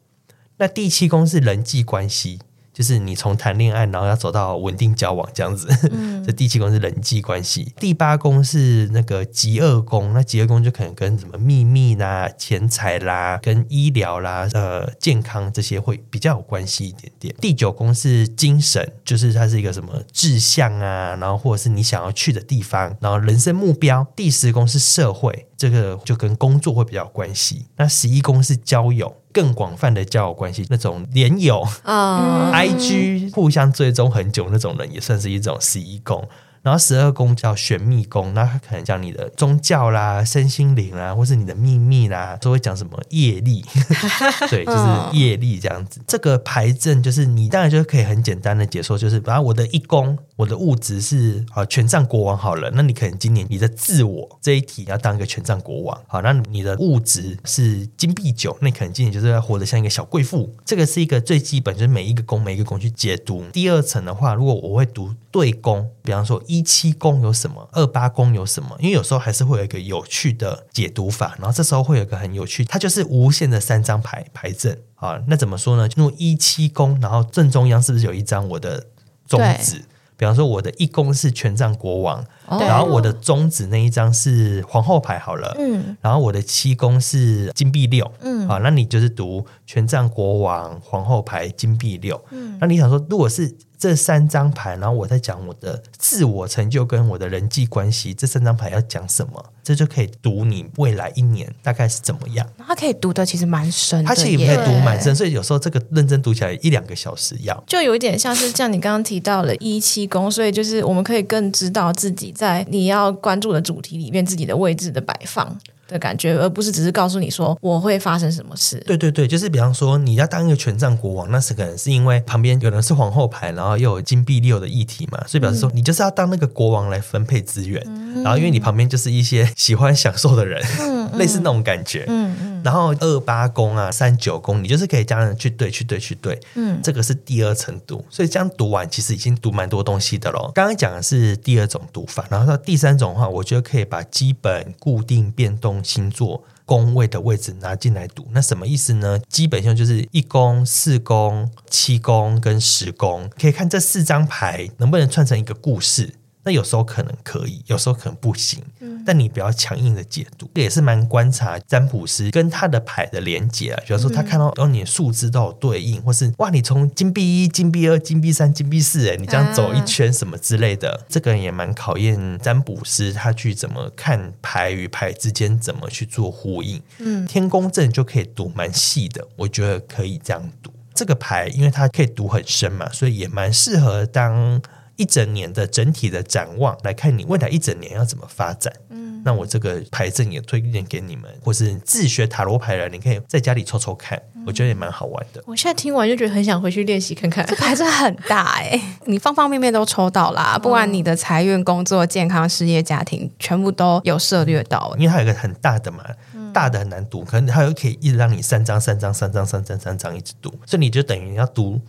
[0.57, 2.39] 那第七宫是人际关系。
[2.77, 5.67] 就是你从谈恋爱，然后要走到稳定交往这样子。
[5.91, 17.33] 嗯， 这第七宫是人际关系，第八宫是那个极恶宫，那极恶宫就可能跟什么秘密啦、钱财啦、跟医疗啦、呃健康这些会比较有关系一点点。
[17.41, 24.05] 第九宫是精神，就是它是一个什么志向啊，然后或者是你想要去的地方，然后人生目标。
[24.15, 27.65] 第十宫是社会，这个就跟工作会比较有关系。
[27.77, 29.15] 那十一宫是交友。
[29.37, 36.27] 更广泛的交友关系，那种连友啊、IG 互相追踪很久那种人，也算是一种十一宫。
[36.67, 43.63] 然后十二宫叫玄秘宫，那他可能讲你的宗教啦、身心灵啦，或是你的秘密啦，都会讲什么业力，
[44.51, 46.01] 对，就是业力这样子。
[46.05, 50.17] 这个牌阵就是你当然就可以很简单的解说，就是把我的一宫。
[50.35, 63.45] 我的物质是啊，权杖国王好了，那你可能今年你的自我这一题要当一个权杖国王，好，那你的物质是金币九，那你可能今年就是要活得像一个小贵妇，这个是一个最基本，就是每一个宫每一个宫去解读。
[63.51, 68.75] 第二层的话，如果我会读对宫，比方说一七宫有什么，二八宫有什么？
[68.79, 75.21] 因为有时候还是会有一个有趣的解读法，然后这时候会有一个很有趣，它就是无限的三张牌牌阵啊。
[75.27, 75.87] 那怎么说呢？
[75.87, 78.87] 就一七宫，然后正中央是不是有一张我的
[79.27, 79.85] 中指？
[80.15, 99.45] 比方说，我的一宫是权杖国王，哦、然后我的中指那一张是皇后牌好了，嗯，然后我的七宫是金币六，嗯，啊，那你就是读权杖国王、皇后牌、金币六，嗯，那你想说，如果是这三张牌，然后我在讲我的自我成就跟我的人际关系，这三张牌要讲什么？
[99.63, 102.47] 这就可以读你未来一年大概是怎么样。
[102.65, 107.63] 它可以读的其实蛮深的，它其实也可以读蛮深，所以有时候这个认真读起来一两个小时要。
[107.67, 115.57] 就有一点像是像你刚刚提到了一七宫，所以就是我们可以更知道自己在你要关注的主题里面自己的位置的摆放。
[115.89, 118.77] 的感觉，而不是只是告诉你说我会发生什么事。
[118.85, 127.81] 对对对，就是比方说你要当一个权杖国王，那是可能是因为旁边有人是皇后牌，然后又有金币六的议题嘛，所以表示说你就是要当那个国王来分配资源。
[127.85, 132.03] 嗯、然后因为你旁边就是一些喜欢享受的人，嗯、 类似那种感觉。
[132.09, 132.56] 嗯嗯。
[132.67, 136.37] 然后二八宫啊，三九宫，你就是可以这样去对去对去对。
[136.55, 140.51] 嗯，这个是第二层读，所以这样读完其实已经读蛮多东西的咯。
[140.53, 149.17] 刚刚讲的是第二种读法，然后到第三种的话，我觉得可以把基本固定变动星座宫位的位置拿进来读，那什么意思呢？
[149.29, 156.15] 基本上就是一宫、四宫、七宫跟十宫，可以看这四张牌能不能串成一个故事。
[156.47, 158.63] 那有时候可能可以，有时候可能不行。
[158.79, 163.83] 嗯，但你不要强硬的解读，这也是蛮观察占卜师跟他的牌的连接啊。
[163.85, 176.81] 比如说他看到哦，你的数字都有对应，或是哇，你从金币一、金币二、金币三、金币四，哎，你这样走一圈什么之类的，啊、这个人也蛮考验占卜师他去怎么看牌与牌之间怎么去做呼应。
[176.99, 184.61] 嗯，天宫阵就可以读蛮细的，我觉得可以这样读这个牌，因为它可以读很深嘛，所以也蛮适合当。
[184.97, 188.73] 一整年的整体的展望来看，你未来一整年要怎么发展？
[188.89, 195.43] 嗯，那我这个牌阵也推荐给你们，或是自学塔罗牌的，你可以在家里抽抽看，嗯、我觉得也蛮好玩的。
[195.45, 197.45] 我现在听完就觉得很想回去练习看看。
[197.47, 204.93] 这牌阵很大哎、欸，你方方面面都抽到啦，不管你的财运、工作、健康、事业、家庭，全部都有涉略到。
[204.97, 206.03] 因为它有一个很大的嘛，
[206.51, 211.79] 大的很难读，可能它又可以一直让你三张、三张、三张、三张、三张一直读，所以你就等于你要读。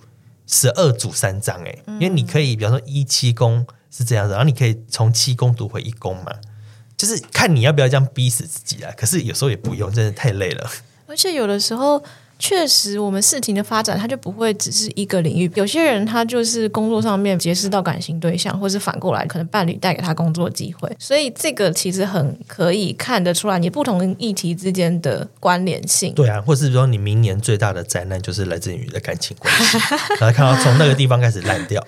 [0.48, 6.32] 十二组三张哎，因为你可以，比方说一七宫是这样子，然后你可以从七宫读回一宫嘛，
[6.96, 8.92] 就是看你要不要这样逼死自己啊。
[8.96, 10.68] 可是有时候也不用，真的太累了。
[11.06, 12.02] 而且有的时候。
[12.38, 15.51] 确实，我们事情的发展，它就不会只是一个领域。
[15.55, 20.90] 有些人他就是工作上面结识到感情对象，或是反过来，可能伴侣带给他工作机会。
[20.98, 26.14] 所以这个其实很可以看得出来，你不同议题之间的关联性。
[26.14, 29.79] 对啊，或是说你明年最大的灾难就是来自于你的感情关系，
[30.20, 31.85] 然后看到从那个地方开始烂掉，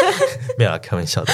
[0.58, 1.32] 没有啊，开玩笑的。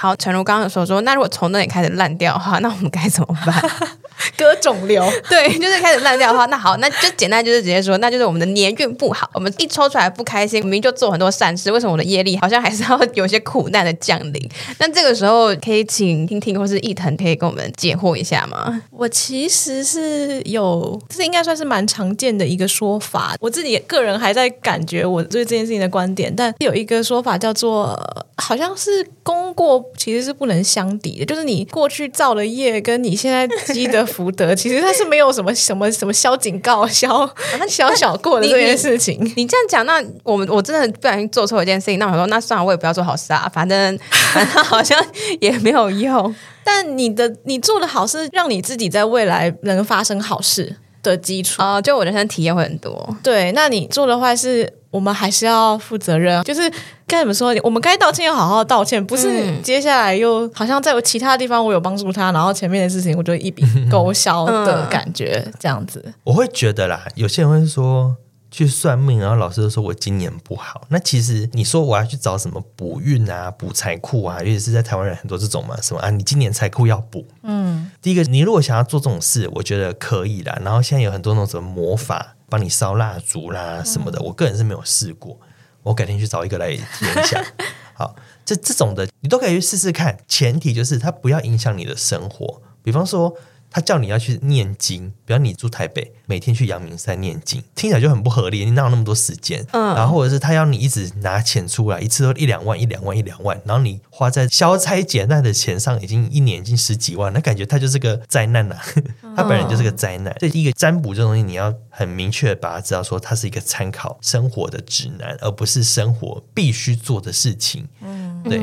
[0.00, 3.62] 好，诚如刚刚说说，那如果从那里开始烂掉的话，那我们该怎么办？
[4.34, 14.50] 割肿瘤， 对，就是开始烂掉的话，那好，那就简单就是直接说，那就是我们的年运不好，我们一抽出来不开心，明明就做很多善事，为什么我的业力好像还是要 有些苦难的降临？
[14.78, 18.82] 那这个时候可以请听听，或是一腾可以跟我们解惑一下吗？
[18.90, 27.98] 我其实是有，这应该算是蛮常见的一个说法，我自己个人还在感觉我对这件事情的观点，但有一个说法叫做，
[28.36, 34.04] 好像是功过其实是不能相抵的，就是你过去造的业跟你现在积的。
[34.10, 37.28] 福德 其实它是没有什么什么什么消警告消
[37.68, 39.16] 消小过的这件事情。
[39.20, 43.98] 你，你这样讲，那我们我真的不小心做错一件事情，那我说那算了，我也不要做好事啊，反正
[44.34, 45.00] 反正好像
[45.40, 46.34] 也没有用。
[46.64, 53.16] 但你的你做的好事，让你自己在未来能发生好事的基础啊，就我人生体验会很多。
[53.22, 54.72] 对，那你做的坏事。
[54.90, 56.60] 我们还是要负责任，就是
[57.06, 57.54] 该怎么说？
[57.62, 66.12] 我们该道歉要好好道歉，不是接下来又好像在其他地方我有帮助他，然后前面的事情我就一笔勾销的感觉，这样子。
[66.24, 68.16] 我会觉得啦，有些人会说
[68.50, 70.86] 去算命，然后老师都说我今年不好。
[70.88, 77.26] 那其实你说我要去找什么补运啊、补财库啊，尤其是在台湾人很多这种嘛，什么啊，你今年财库要补。
[77.42, 80.58] 嗯，第一个，你如果想要做这种事，我觉得可以啦。
[80.62, 82.36] 然后现在有很多那种什么魔法。
[82.50, 85.38] 帮你烧蜡烛啦什么的，我个人是没有试过，
[85.84, 87.40] 我改天去找一个来体验一下。
[87.94, 92.60] 好，这这种的你都可以去试试看，前提就是它不要影响你的生活。
[92.82, 93.32] 比方说，
[93.70, 98.64] 他叫你要去念经，比方你住台北，每天去阳明山念经，听起来就很不合理。
[98.64, 99.66] 你哪有那么多时间？
[99.72, 109.34] 嗯，然后或者是他要你一直拿钱出来，一次都一两万、一两万、一两万，然后你花在消灾解难的钱上，已经一年已经十几万，那感觉他就是个灾难呐、啊。
[109.36, 110.32] 他本人就是个灾难。
[110.38, 117.88] 所以第一个占卜这东西，你要很明确的把它知道，说它是一个参考生活的指南，而不是生活必须做的事情。
[118.02, 118.58] 嗯，对，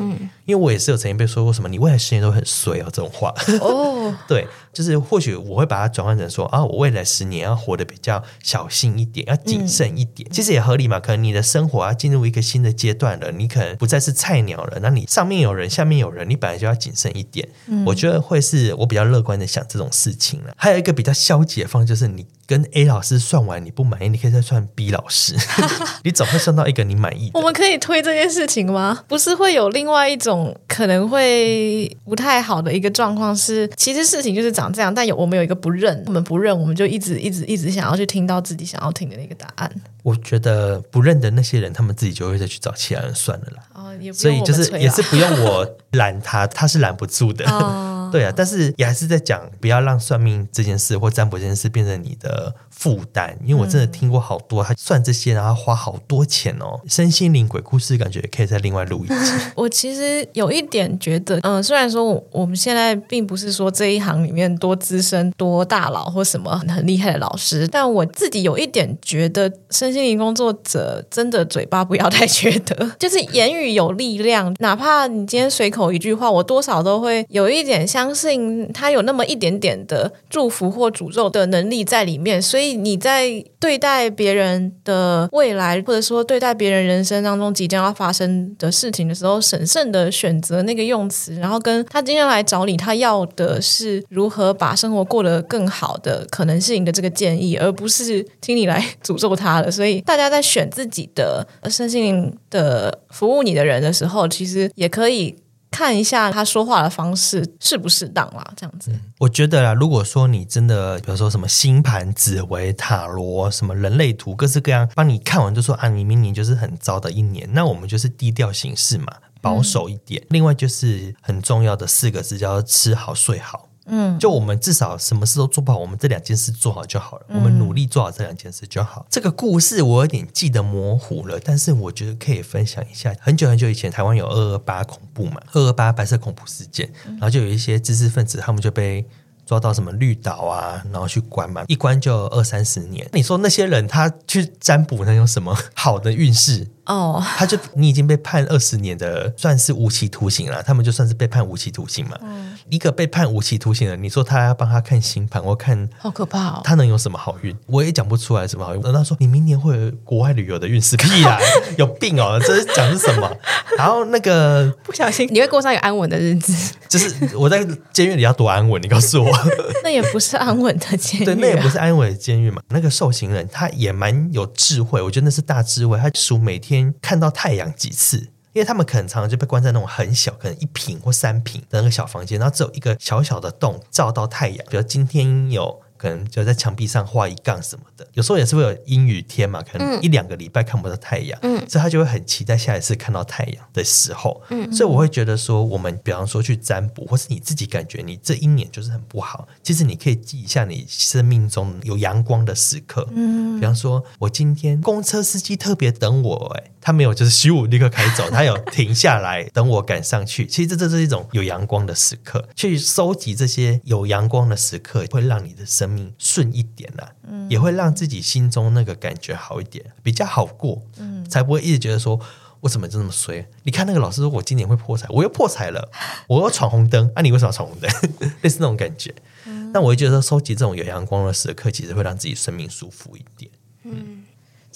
[0.45, 3.33] 因为我也是有曾经被说过什么“你未来十年都很衰哦”这种话。
[3.59, 10.29] 哦， 对，就是或许我会把它转换成说啊，我未来十年要活得比较小心一点，要谨慎一点。
[10.29, 17.47] 嗯、其实也合理嘛，可能你的生活要进入一个新的阶段了，你可能不再是菜鸟了，那你上面有人，下面有人，你本来就要谨慎一点。
[17.67, 20.53] 嗯、我觉得会是我比较乐观的想这种事情了。
[20.55, 25.35] 还有一个比较消极的方，就是你跟 A 老师算完你不满意，你可以再算 B 老师，
[26.03, 27.31] 你总会算到一个你满意。
[27.33, 29.03] 我们可以推这件事情吗？
[29.07, 39.71] 不是会有另外一种可能会不太好的一个状况是，其实事情就是长这样，但有我们有一个不认，我们不认，我们就一直一直一直想要去听到自己想要听的那个答案。
[40.03, 43.63] 我觉得不认得那些人，他们自己就会再去找其他人算了啦。
[43.73, 47.49] 哦，也不所以就是也是不用我拦他，他是拦不住的。
[47.49, 53.37] 哦对啊，但是也还是在讲，不要让算命这件事或占卜这件事变成你的负担。
[53.45, 56.79] 因为我真的听过好多，他算这些，然后花好多钱哦。
[56.87, 59.15] 身心灵鬼故事，感觉也可以再另外录一集。
[59.55, 99.71] 我其实有一点觉得，嗯，虽然说我们现在并不是说这一行里面多资深、多大佬或什么很很厉害的老师，但我自己有一点觉得，身心灵工作者真的嘴巴不要太缺德， 就是言语有力量，哪怕你今天随口一句话，我多少都会有一点相信他有那么一点点的祝福或诅咒的能力在里面，所以你在对待别人的未来，或者说对待别人人生当中即将要发生的事情的时候，审慎的选择那个用词，然后跟他今天来找你，他要的是如何把生活过得更好的可能性的这个建议，而不是听你来诅咒他了。
[99.71, 105.35] 所以大家在选自己的身心灵的服务你的人的时候，其实也可以。
[105.69, 108.91] 看一下他说话的方式适不适当啦，这样子。
[108.91, 119.07] 嗯，我觉得啦，如果说你真的，比如说什么星盘、紫微、塔罗、什么人类图，各式各样，帮你看完就说啊，你明年就是很糟的一年，那我们就是低调行事嘛，
[119.41, 120.21] 保守一点。
[120.23, 120.27] 嗯。
[120.31, 123.66] 另外就是很重要的四个字，叫做吃好睡好。
[123.87, 127.25] 嗯，就我们至少什么事都做不好，我们这两件事做好就好了。
[127.29, 129.05] 嗯、我们努力做好这两件事就好。
[129.09, 133.15] 这个故事我有点记得模糊了，但是我觉得可以分享一下。
[133.19, 139.05] 很久很久以前，台湾有二二八恐怖嘛，二二八白色恐怖事件，然后就有一些知识分子，他们就被
[139.45, 143.09] 抓到什么绿岛啊，然后去关嘛，一关就二三十年。
[143.13, 146.67] 你说那些人他去占卜，能有什么好的运势？
[146.87, 147.23] 哦，oh.
[147.37, 150.63] 他就你已经被判二十年的，算是无期徒刑了。
[150.63, 152.17] 他们就算是被判无期徒刑嘛。
[152.21, 156.61] 嗯，一个被判无期徒刑的，你说他要帮他看星盘，我看好可怕哦。
[156.63, 157.55] 他能有什么好运？
[157.67, 158.81] 我也讲不出来什么好运。
[158.81, 161.37] 那他说你明年会有国外旅游的运势，屁啊，
[161.77, 162.39] 有病哦！
[162.41, 163.29] 这是讲是什么？
[163.77, 168.81] 然后那个不小心你会过上一个安稳的日子，就是我在监狱里要多安稳？
[168.81, 169.29] 你告诉我，
[169.83, 172.61] 那也不是安稳的监狱啊，对，那也不是安稳的监狱嘛。
[172.69, 175.97] 那个受刑人他也蛮有智慧，我觉得那是大智慧。
[175.97, 176.76] 他数每天。
[177.01, 178.17] 看到太阳几次？
[178.53, 184.65] 因为他们可能常常就被关在那种很小，可能一平或三平的那个小房间，然后只有一个小小的洞照到太阳。
[184.69, 185.81] 比如今天有。
[185.97, 222.17] 可能就在墙壁上画一杠什么的，有时候也是会有阴雨天嘛，可能一两个礼拜看不到太阳，嗯，所以他就会很期待下一次看到太阳的时候，嗯，所以我会觉得说，我们比方说去占卜，或是你自己感觉你这一年就是很不好，其实你可以记一下你生命中有阳光的时刻，嗯，比方说我今天公车司机特别等我，哎，他没有就是咻立刻开走，他有停下来等我赶上去， 其实这这是一种有阳光的时刻，去收集这些有阳光的时刻，会让你的生命顺一点啦、啊，嗯、也会让自己心中那个感觉好一点，比较好过，嗯，才不会一直觉得说
[222.61, 223.45] 我怎么就那么衰？
[223.63, 225.91] 你看那个老师说我今年会破财，我又破财了，
[226.29, 227.91] 我又闯红灯，啊，你为什么要闯红灯？
[228.43, 229.13] 类似那种感觉。
[229.45, 233.51] 嗯、那我会觉得收集这种有阳光的时刻，其实会让自己生命舒服一点。
[233.83, 234.16] 嗯，嗯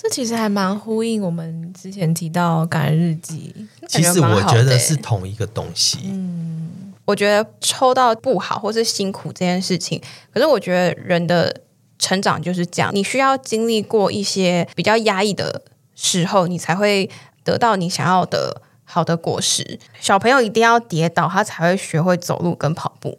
[0.01, 3.53] 这其实还蛮呼应我们之前提到感恩日记。
[3.87, 5.99] 其实我觉得是同一个东西。
[6.05, 6.93] 嗯。
[7.05, 10.01] 我觉得抽到不好或是辛苦这件事情，
[10.33, 11.53] 可是我觉得人的
[11.99, 15.61] 成长就是这样，你需要经历过一些比较压抑的
[15.95, 17.09] 时候，你才会
[17.43, 19.79] 得到你想要的好的果实。
[19.99, 23.17] 小朋友一定要跌倒，他才会学会走路跟跑步。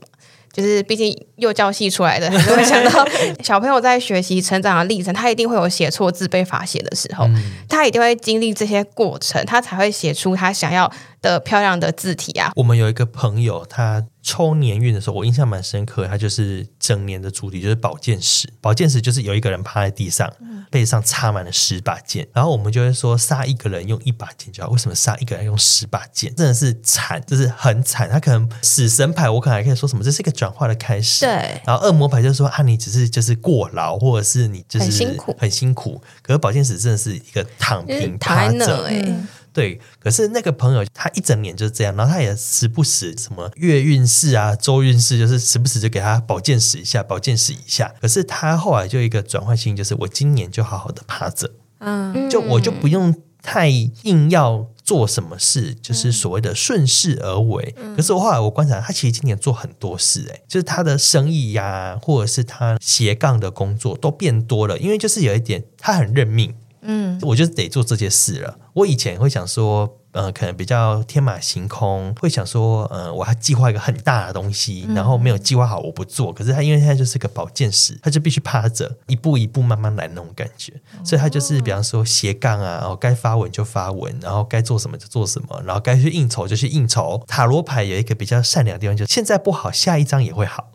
[0.52, 3.06] 就是毕竟幼教系出来的， 就会想到
[3.42, 10.90] 小朋友在学习成长的历程，他一定会有写错字被罚写的时候，嗯、他一定会经历这些过程，他才会写出他想要
[11.22, 12.52] 的漂亮的字体啊。
[12.56, 16.06] 我们有一个朋友，他抽年运的时候，我印象蛮深刻。
[16.06, 20.30] 他就是整年的主题就是宝剑十，宝剑十就是有一个人趴在地上，
[20.70, 24.70] 背上插满了十把剑，然后我们就会说杀一个人用一把剑就好。
[24.70, 26.34] 为什么杀一个人用十把剑？
[26.36, 28.08] 真的是惨，就是很惨。
[28.10, 31.24] 他可能死神牌，我可能还可以说什么，这是一个转化的开始。
[31.24, 31.60] 对。
[31.64, 36.00] 然后恶魔牌就说啊，你只是就是过劳，或者是你就是很辛苦，很辛苦。
[36.22, 39.16] 可是宝剑十真的是一个躺平趴着，哎。
[39.52, 47.92] 对，可是那个朋友他一整年就是这样，然后他也时不时什么月运势啊、周运势，就是时不时就给他保健室一下、保健室一下。
[48.00, 51.50] 可是他后来就一个转换性，就是我今年就好好的趴着，
[51.80, 57.74] 嗯，就我就不用太硬要做什么事，就是所谓的顺势而为。
[57.76, 66.54] 嗯、可是我后来我观察，他其实今年做很多事，哎，就是他的生意呀、啊，或者是他斜杠的工作都变多了，因为就是有一点他很认命。
[66.84, 68.58] 嗯，我就得做这些事了。
[68.74, 76.32] 我以前会想说，呃，可能比较天马行空，会想说，呃，我要计划一个很大的东西，然后没有计划好，我不做。
[76.32, 80.72] 可是他因为现在就是个宝剑十，他就必须趴着，一步一步慢慢来那种感觉。
[81.04, 87.22] 所以他就是比方说斜杠啊，然后该发文就发文，然后该做什么就做什么，然后该去应酬就去应酬。
[87.26, 90.68] 塔罗牌有一个比较善良的地方，就是现在不好，下一张也会好。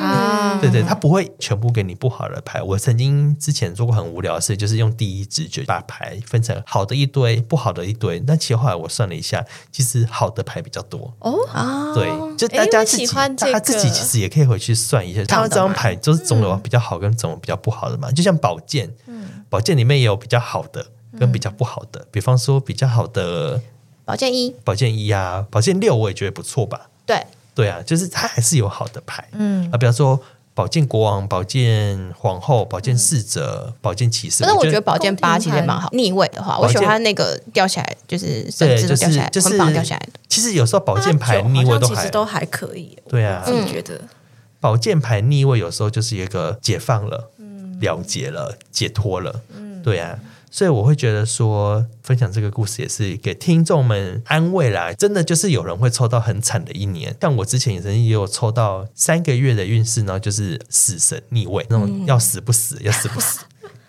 [0.00, 2.60] 啊，对对，他不会全部给你不好的牌。
[2.60, 8.18] 我曾经之前做过很无聊的事，就是用第一直觉把牌分成好的一堆，不好的一堆。
[8.20, 11.14] 但其实后来我算了一下，其实好的牌比较多。
[11.20, 13.28] 哦啊，对，就大家自己，他
[13.60, 18.10] 自己其实也可以回去算一下，他这张牌就是总有比较好跟总有比较不好的嘛。
[18.10, 18.92] 就像宝剑，
[19.48, 20.86] 宝剑里面也有比较好的
[21.18, 22.06] 跟比较不好的。
[22.10, 23.60] 比方说比较好的
[24.04, 26.90] 宝剑一，宝剑一啊，宝剑六我也觉得不错吧。
[27.06, 27.24] 对。
[27.54, 30.20] 对啊，就是他还是有好的牌，嗯啊，比方说
[30.54, 34.42] 宝剑国王、宝剑皇后、宝剑侍者、宝剑骑士。
[34.42, 40.20] 但是我觉得宝剑八其实也蛮好，逆位的话，我喜欢那个掉下来，就是甚至掉下来，就是掉下来的。
[40.28, 42.96] 其实有时候宝剑牌逆位都还都还可以。
[43.08, 44.00] 对啊，我觉得
[44.60, 47.30] 宝剑牌逆位有时候就是一个解放了、
[47.80, 49.40] 了结了、解脱了。
[49.56, 50.18] 嗯，对啊。
[50.54, 54.92] 所以我会觉得说，分享这个故事也是给听众们安慰啦。
[54.92, 63.40] 真的就是有人会抽到很惨的一年，像我之前也曾经也有抽到三个月的运势，呢就是死神逆位，那种要死不死，要死不死。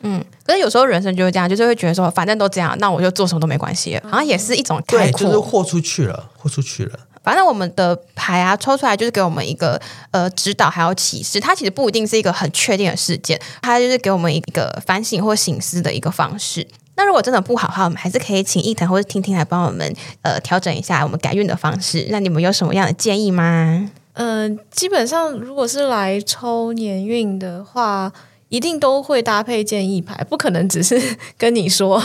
[0.04, 6.98] 嗯，可是有时候人生就是这样，就是会觉得说，反正都这样，那我就做什么都没关系，好像也是一种开阔，就是豁出去了，豁出去了。
[7.24, 9.80] 反正我们的牌啊，抽出来就是给我们一个
[10.12, 11.40] 呃指导，还有启示。
[11.40, 16.68] 它其实不一定是一个很确定的事件，它就是给我们一个反省或醒思的一个方式。
[16.96, 22.06] 那如果真的不好的话，我们还是可以请伊藤或者听听来帮我们呃调整一下我们改运的方式。
[22.10, 23.90] 那你们有什么样的建议吗？
[24.14, 28.12] 嗯、基本上如果是来抽年运的话，
[28.50, 32.04] 一定都会搭配建议牌，不可能只是跟你说。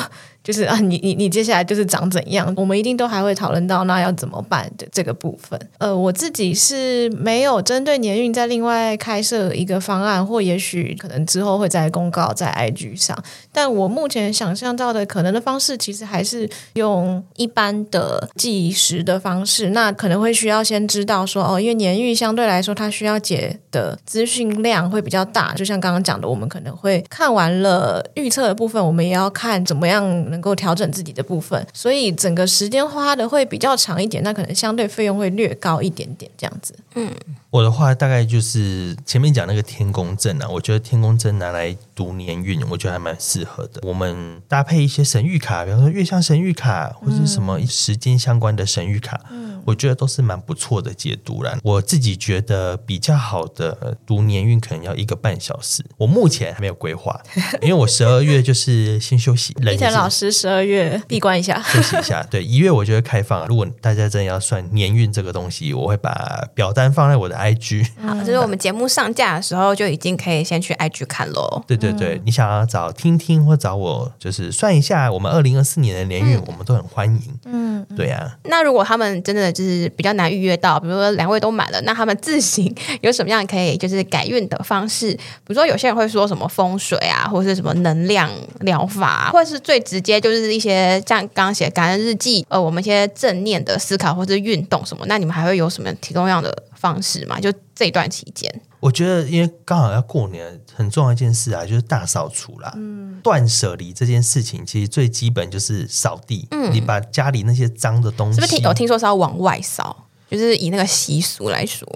[0.48, 2.50] 就是啊，你你你接下来就是长怎样？
[2.56, 5.60] 我们一定都还会讨论到那要怎么办的这个部分。
[5.76, 13.14] 呃，我自己是没有针对年运再另外开设一个方案，或也许可能之后会再公告在 IG 上。
[13.52, 19.68] 但我目前想象到的可能的方式，其实还是用一般的计时的方式。
[19.72, 25.52] 那可能会需要先知道说哦，因为年运相对来说它需要解的资讯量会比较大。
[25.52, 30.02] 就像刚刚讲的，我们可能会看完了预测的部分，我们也要看怎么样
[30.38, 36.72] 能够调整自己的部分，所以整个时间花的会比较长一点，那可能相对费用会略高一点点，这样子。
[36.94, 37.12] 嗯，
[37.50, 43.80] 我的话大概就是前面讲那个天宫阵啊，我觉得天宫阵拿来读年运，我觉得还蛮适合的。
[43.82, 51.58] 我们搭配一些神谕卡，比方说月相神谕卡，或者是什么时间相关的神谕卡，嗯，我觉得都是蛮不错的解读啦。
[51.64, 57.20] 我自己觉得比较好的读年运可能要一个半小时，我目前还没有规划，
[57.60, 59.54] 因为我十二月就是先休息。
[59.72, 60.27] 一腾老师。
[60.30, 62.22] 十二月闭关一下，休息一下。
[62.30, 63.46] 对，一月我就会开放。
[63.46, 67.86] 如果大家真的要算年运这个东西，我会把表单放在我的 IG。
[68.02, 71.62] 好，就是我们节目上架的时候就已经可以先去 IG 看喽。
[71.66, 77.38] 对对对，你想要找听听或找我，就是算一下我们二零二四年的年运，嗯、我们都很欢迎。
[77.44, 78.36] 嗯，对呀、啊。
[78.44, 85.12] 那如果他们真的就是比较难预约到，比如说两位都满了，那他们自行有什么样可以就是改运的方式？
[85.12, 90.17] 比如说有些人会说什么风水啊，或者是什么能量疗法，或者是最直接。
[90.20, 97.40] 就是一些像刚刚写感恩日记，呃，我们一些正念的思考或者运动什么，那你们还会有什么提供样的方式吗？
[97.40, 102.72] 就这一段期间，我觉得因为刚好要过年，很重要一件事啊，就是大扫除啦。
[102.76, 106.46] 嗯，断舍离这件事情，其实最基本就是扫地。
[106.50, 110.04] 嗯，你把家里那些脏的东西，是不是听有听说是要往外扫？
[110.30, 111.88] 就是以那个习俗来说，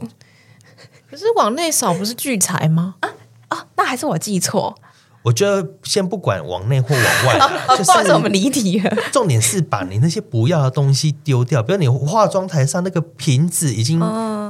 [1.11, 2.95] 可是往内扫不是聚财吗？
[3.01, 3.11] 啊
[3.49, 4.75] 啊，那还是我记错。
[5.23, 7.39] 我觉得先不管往内或往外，
[7.77, 8.97] 就是不好意思，我们离题了。
[9.13, 14.01] 重点是把你那些不要的东西丢掉，比如你化妆台上那个瓶子已经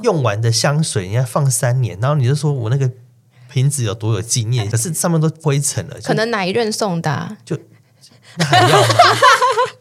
[0.02, 2.90] 用完的香水，你要放三年，然后你就说我那个
[3.50, 7.54] 瓶子有多有纪念， 可是上面都灰尘了，可能哪一任送的、啊，就
[8.38, 8.88] 那还要吗？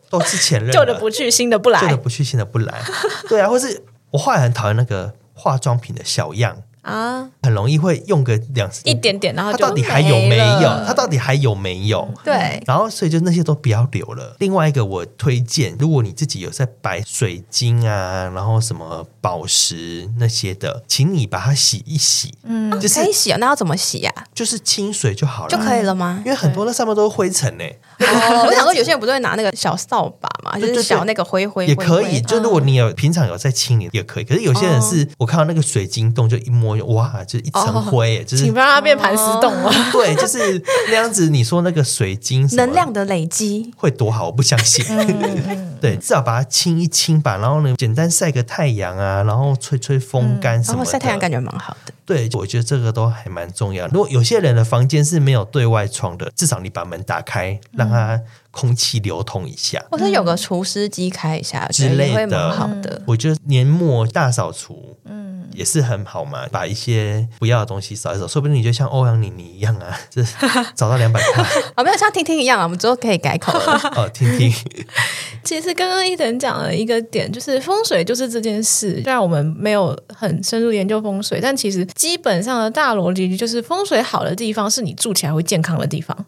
[0.09, 2.81] 都是前任，旧的不去，新的不来，旧的不去，新的不来。
[3.29, 3.81] 对啊，或是
[4.11, 6.57] 我后来很讨厌那个化妆品的小样。
[6.81, 10.69] 啊，很容易会用个两一点点，然后它到底还有没有？
[10.85, 12.07] 它到底还有没有？
[12.23, 14.35] 对，然后所以就那些都不要留了。
[14.39, 22.33] 另外一个我推荐，如果你自己有在摆水晶啊，然后什么宝石那些的，请你把它洗一洗。
[22.43, 24.11] 嗯，就是可以洗啊，那要怎么洗呀？
[24.33, 26.23] 就是清水就好了，就可以了吗？
[26.25, 27.63] 因为很多那上面都是灰尘呢。
[27.99, 32.19] 哦，我想说有些人不都会拿那个小扫把嘛， 就是小那个灰灰也可以。
[32.21, 34.23] 就如果你有平常有在清理也可以。
[34.23, 36.70] 可是有些人是我看到那个水晶洞就一摸。
[36.79, 39.69] 哇，就一层灰，哦、就是请不要让它变盘石洞了。
[39.69, 41.29] 哦、对，就是那样子。
[41.29, 44.27] 你说那个水晶能量的累积会多好？
[44.27, 44.85] 我不相信。
[44.89, 50.73] 嗯、 对，至少把它清一清吧，然后呢，简单晒个太阳啊，然后吹吹风干什么的。
[50.73, 51.93] 嗯、然后晒太阳感觉蛮好的。
[52.11, 53.87] 对，我觉得这个都还蛮重要。
[53.87, 58.19] 如果有些人的房间是没有对外窗的，至少你把门打开，让它
[58.51, 63.01] 空气流通一下，或者有个除湿机开一下之类的，好的。
[63.07, 65.31] 我觉得年末大扫除，嗯。
[65.53, 70.33] 也是很好嘛，把一些不要的东西扫一扫，说不定你就像欧阳妮妮一样啊，就是
[70.75, 71.43] 找到两百块。
[71.75, 73.77] 哦，没有像听听一样啊，我们之后可以改口了。
[73.97, 74.49] 哦，听听。
[75.43, 79.01] 其实刚刚一腾讲了一个点，就是风水就是这件事。
[79.03, 86.25] 虽然我们没有很深入研究风水，但其实基本上的大逻辑就是风水好的地方是你住起来会健康的地方。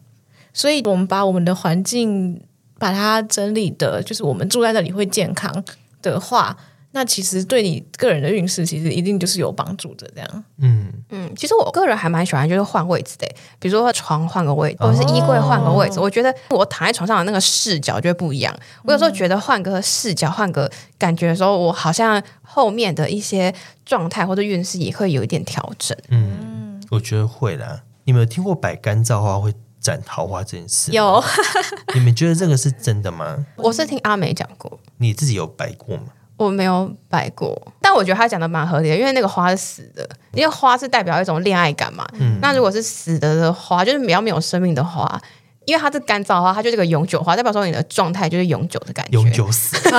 [0.54, 2.40] 所以我们把我们的环境
[2.78, 5.64] 把它整理的，就是我们住在那里会健康
[6.04, 6.56] 的话。
[6.96, 10.08] 那其实对你个人的运势，其实一定就是有帮助的。
[10.16, 13.28] 这样，嗯嗯，其实我个人还蛮喜欢，就是换位置的。
[13.60, 18.56] 比如说床换个位置，或者是衣柜换个位置，哦、我觉得我躺在床上的那个视角就会不一样。
[18.84, 25.98] 我有时候觉得换个视角，换个感觉的时候，我好像后面的一些状态或者运势也会有一点调整。
[26.10, 27.82] 嗯，我觉得会啦。
[28.04, 30.92] 你们有听过摆干燥花会斩桃花这件事？
[30.92, 31.24] 有。
[31.96, 33.44] 你们觉得这个是真的吗？
[33.56, 34.80] 我是听阿美讲过。
[34.98, 36.04] 你自己有摆过吗？
[36.36, 42.06] 我没有摆过，但我觉得他讲的蛮合理的，因为那个花是死的，因为花是代表一种恋爱感嘛。
[42.14, 45.22] 嗯，那如果是死的的花，就是比较没有生命的花，
[45.66, 49.78] 因为它是干燥花，它就是个永久花，代表说你的状态就是永久的感觉，永久死。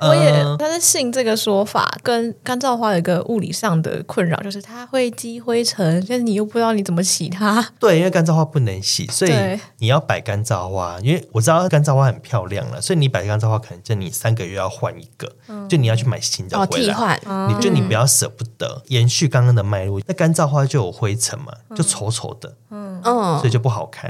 [0.00, 7.62] 我也，但是信这个说法，跟干燥花有一个物理上的困扰，就是它会积灰尘，但是你又不知道你怎么洗它。
[7.78, 9.32] 对，因为干燥花不能洗，所以
[9.76, 10.98] 你要摆干燥花。
[11.02, 16.66] 因为我知道干燥花很漂亮了，所以你摆干燥花可能就你三个月要换一个，嗯、就你要去买新的回来。
[16.66, 20.00] 哦、替换，你就你不要舍不得，延续刚刚的脉络。
[20.06, 24.09] 那干燥花就有灰尘嘛，就丑丑的，嗯，所以就不好看，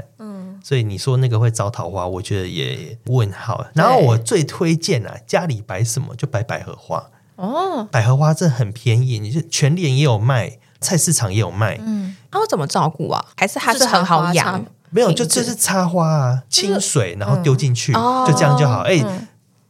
[0.63, 3.67] 所以你说那个会招桃花，我觉得也问号。
[3.73, 5.81] 然后我最推荐啊，家里摆。
[5.91, 11.77] 什么就摆百合花哦，百合花这很便宜，你就全联也有卖，菜市场也有卖。
[11.83, 13.25] 嗯，那我怎么照顾啊？
[13.35, 14.63] 还是它是很好养？
[14.91, 18.81] 没有，就就是插花啊，清水然后丢进去，就这样就好。
[18.81, 19.03] 哎。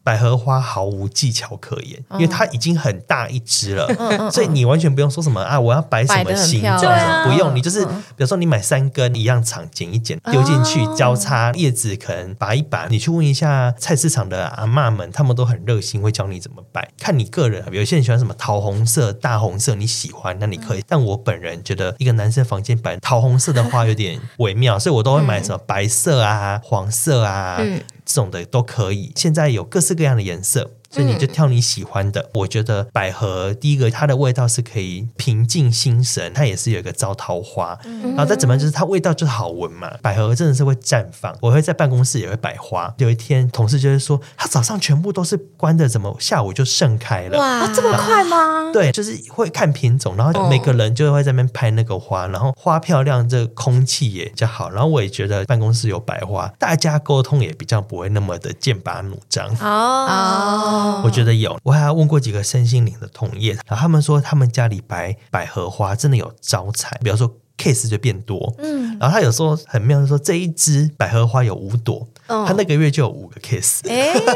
[0.04, 12.88] 百合花毫无技巧可言，因为它已经很大一支了，嗯、所以你完全不用说什么啊，我要摆什么形状，啊、不用，你就是，嗯、比如说你买三根一样长，剪一剪，丢进去交叉叶子，可能拔一拔。
[12.90, 16.90] 你去问一下菜市场的阿嬷们，他们都很热心，会教你怎么摆。
[16.98, 20.80] 看你个人，有些人喜欢什么桃红色、大红色，你喜欢那你可以。
[20.80, 27.58] 嗯、但我本人觉得，一个男生房间摆桃红色的花有点微妙，所以我都会买什么白色啊、黄色啊。
[27.60, 27.80] 嗯
[28.14, 30.72] 这种的都可以，现在有各式各样的颜色。
[30.92, 32.22] 所以你就挑你喜欢的。
[32.22, 37.78] 嗯、我觉得百合第一个，它的味道是可以平静心神，它也是有一个招桃花。
[37.86, 39.92] 嗯、然后再怎么样，就是它味道就是好闻嘛。
[40.02, 42.94] 百合真的是会绽放，我会在办公室也会摆花。
[42.98, 47.38] 有一天同事就会说，他早上全部都是关的，怎么下午就盛开了？
[47.40, 48.72] 哇，这么快吗？
[48.74, 54.70] 对，就是会看品种，然后每个人就会在那边拍那个花，然后花漂亮，这个空气也比较好。
[54.70, 59.48] 然后我也觉得办公室有百花，大家沟通也比较不会那么的剑拔弩张。
[59.62, 60.81] 哦。
[61.04, 72.08] 我觉得有，我还问过几个身心灵的同业，然后他们说他们家里摆百合花真的有招财，比方说 case 就变多，嗯，然后他有时候很妙，说这一支百合花有五朵。
[72.48, 74.32] 他那个月就有五个 case，哎，好夸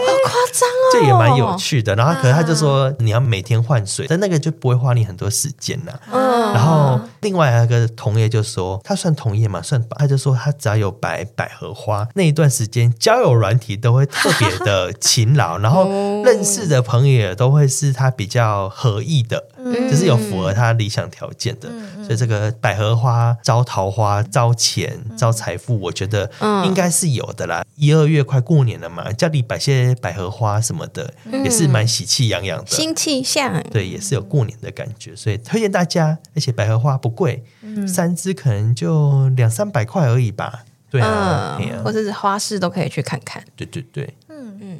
[0.51, 0.91] 张哦！
[0.91, 1.95] 这也蛮有趣的。
[1.95, 5.93] 然后可能他就说你要每天换水，但那个就不会花你很多时间呐。
[6.11, 6.53] 嗯。
[6.53, 15.86] 然后另外一个同业就说，他算同业嘛，算他就说他只要有摆百合花那一段时间，交友软体都会特别的勤劳， 然后
[16.26, 19.45] 认识的朋友也都会是他比较合意的。
[19.66, 21.70] 嗯就是有符合他理想条件的。
[22.03, 26.30] 所以这个百合花招桃花、招钱、招财富，我觉得
[26.66, 27.66] 应该是有的啦。
[27.76, 31.13] 一二月快过年了嘛，家里摆些百合花什么的，
[31.43, 33.61] 也是蛮喜气洋洋的，新气象。
[33.72, 36.18] 对，也是有过年的感觉，所以推荐大家。
[36.36, 37.43] 而且百合花不贵，
[37.88, 40.63] 三支可能就两三百块而已吧。
[40.91, 43.43] 对啊，嗯，或者是花市都可以去看看。
[43.55, 44.80] 对对对，嗯嗯。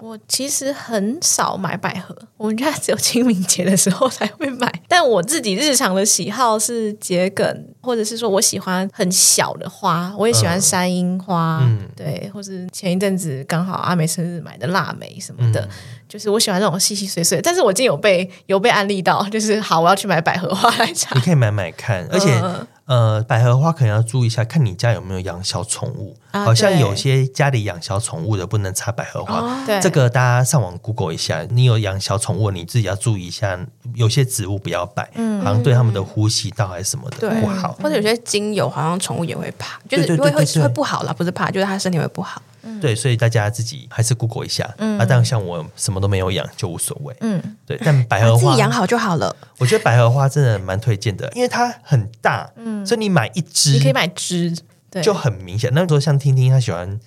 [0.00, 4.72] 我其实很少买百合， 我们家只有清明节的时候才会买。
[4.88, 15.68] 但我自己日常的喜好是桔梗，或者是说我喜欢很小的花，我也喜欢山樱花，嗯、对，或是前一阵子刚好阿梅生日买的腊梅什么的，嗯、
[16.08, 17.40] 就是我喜欢这种细细碎碎。
[17.40, 21.14] 但是我今天有被有被安利到，就是好，我要去买百合花来插。
[21.14, 22.30] 你可以买买看，而且。
[22.42, 26.16] 嗯呃，百合花可能要注意一下，看你家有没有养小宠物。
[26.30, 29.40] 啊、好像有些家里养小宠物的不能插百合花。
[29.40, 33.58] 哦、这个大家上网 Google 一下，你有养小宠物，你自己要注意一下，
[33.94, 37.72] 有些植物不要摆，嗯、好像对他们的呼吸道还是什么的不好。
[37.82, 42.40] 或者有些精油，好像宠物也会怕，就是会会会不好啦，不是怕，就是它身体会不好。
[42.80, 44.74] 对，所以大家自己还是 Google 一下。
[44.78, 47.16] 嗯，啊，但像我什么都没有养，就无所谓。
[47.20, 49.34] 嗯，对，但百合花自己养好就好了。
[49.58, 54.54] 我觉得百合花真的蛮推荐的，因为它很大，嗯，所以你买一支，你可以买枝，
[54.90, 55.70] 对，就很明显。
[55.74, 56.98] 那时候像听听他喜欢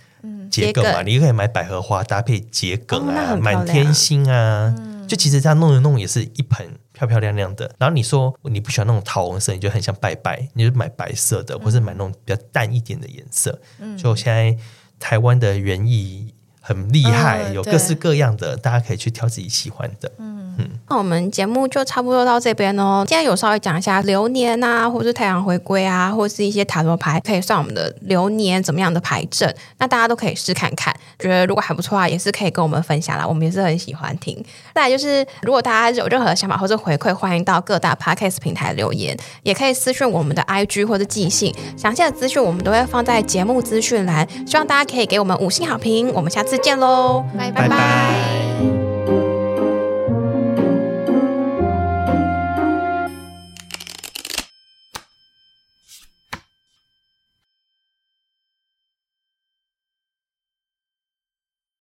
[0.50, 4.74] 桔梗嘛，你可以买百合花搭配桔梗啊，满天星啊，
[5.08, 7.72] 就其实这样弄一弄也是一盆漂漂亮亮的。
[7.78, 13.60] 然后你说你不喜欢那种桃红色，你就很像拜拜，你就买白色的，或者买那种比较淡一点的颜色。
[13.80, 14.58] 嗯，就现在。
[15.00, 20.12] 台湾的园艺很厉害，嗯、有各式各样的，大家可以去挑自己喜欢的。
[20.20, 20.70] 嗯嗯。
[20.90, 23.04] 那我们节目就差不多到这边哦。
[23.08, 29.56] 今天有稍微讲一下流年啊，或是太阳回归啊，或是一些塔罗牌，可以算我们的流年怎么样的牌阵。
[29.78, 33.28] 那大家都可以试看看，觉得如果还不错啊，也是可以跟我们分享啦。
[33.28, 34.42] 我们也是很喜欢听。
[34.74, 41.54] 再来就是，如果大家有任何想法或者回馈，欢迎到各大 Podcast 平台留言，也可以私讯我们的 IG 或者寄信。
[41.78, 44.28] 详细的资讯我们都会放在节目资讯栏。
[44.48, 46.12] 希望大家可以给我们五星好评。
[46.14, 48.69] 我们下次见喽，拜拜拜。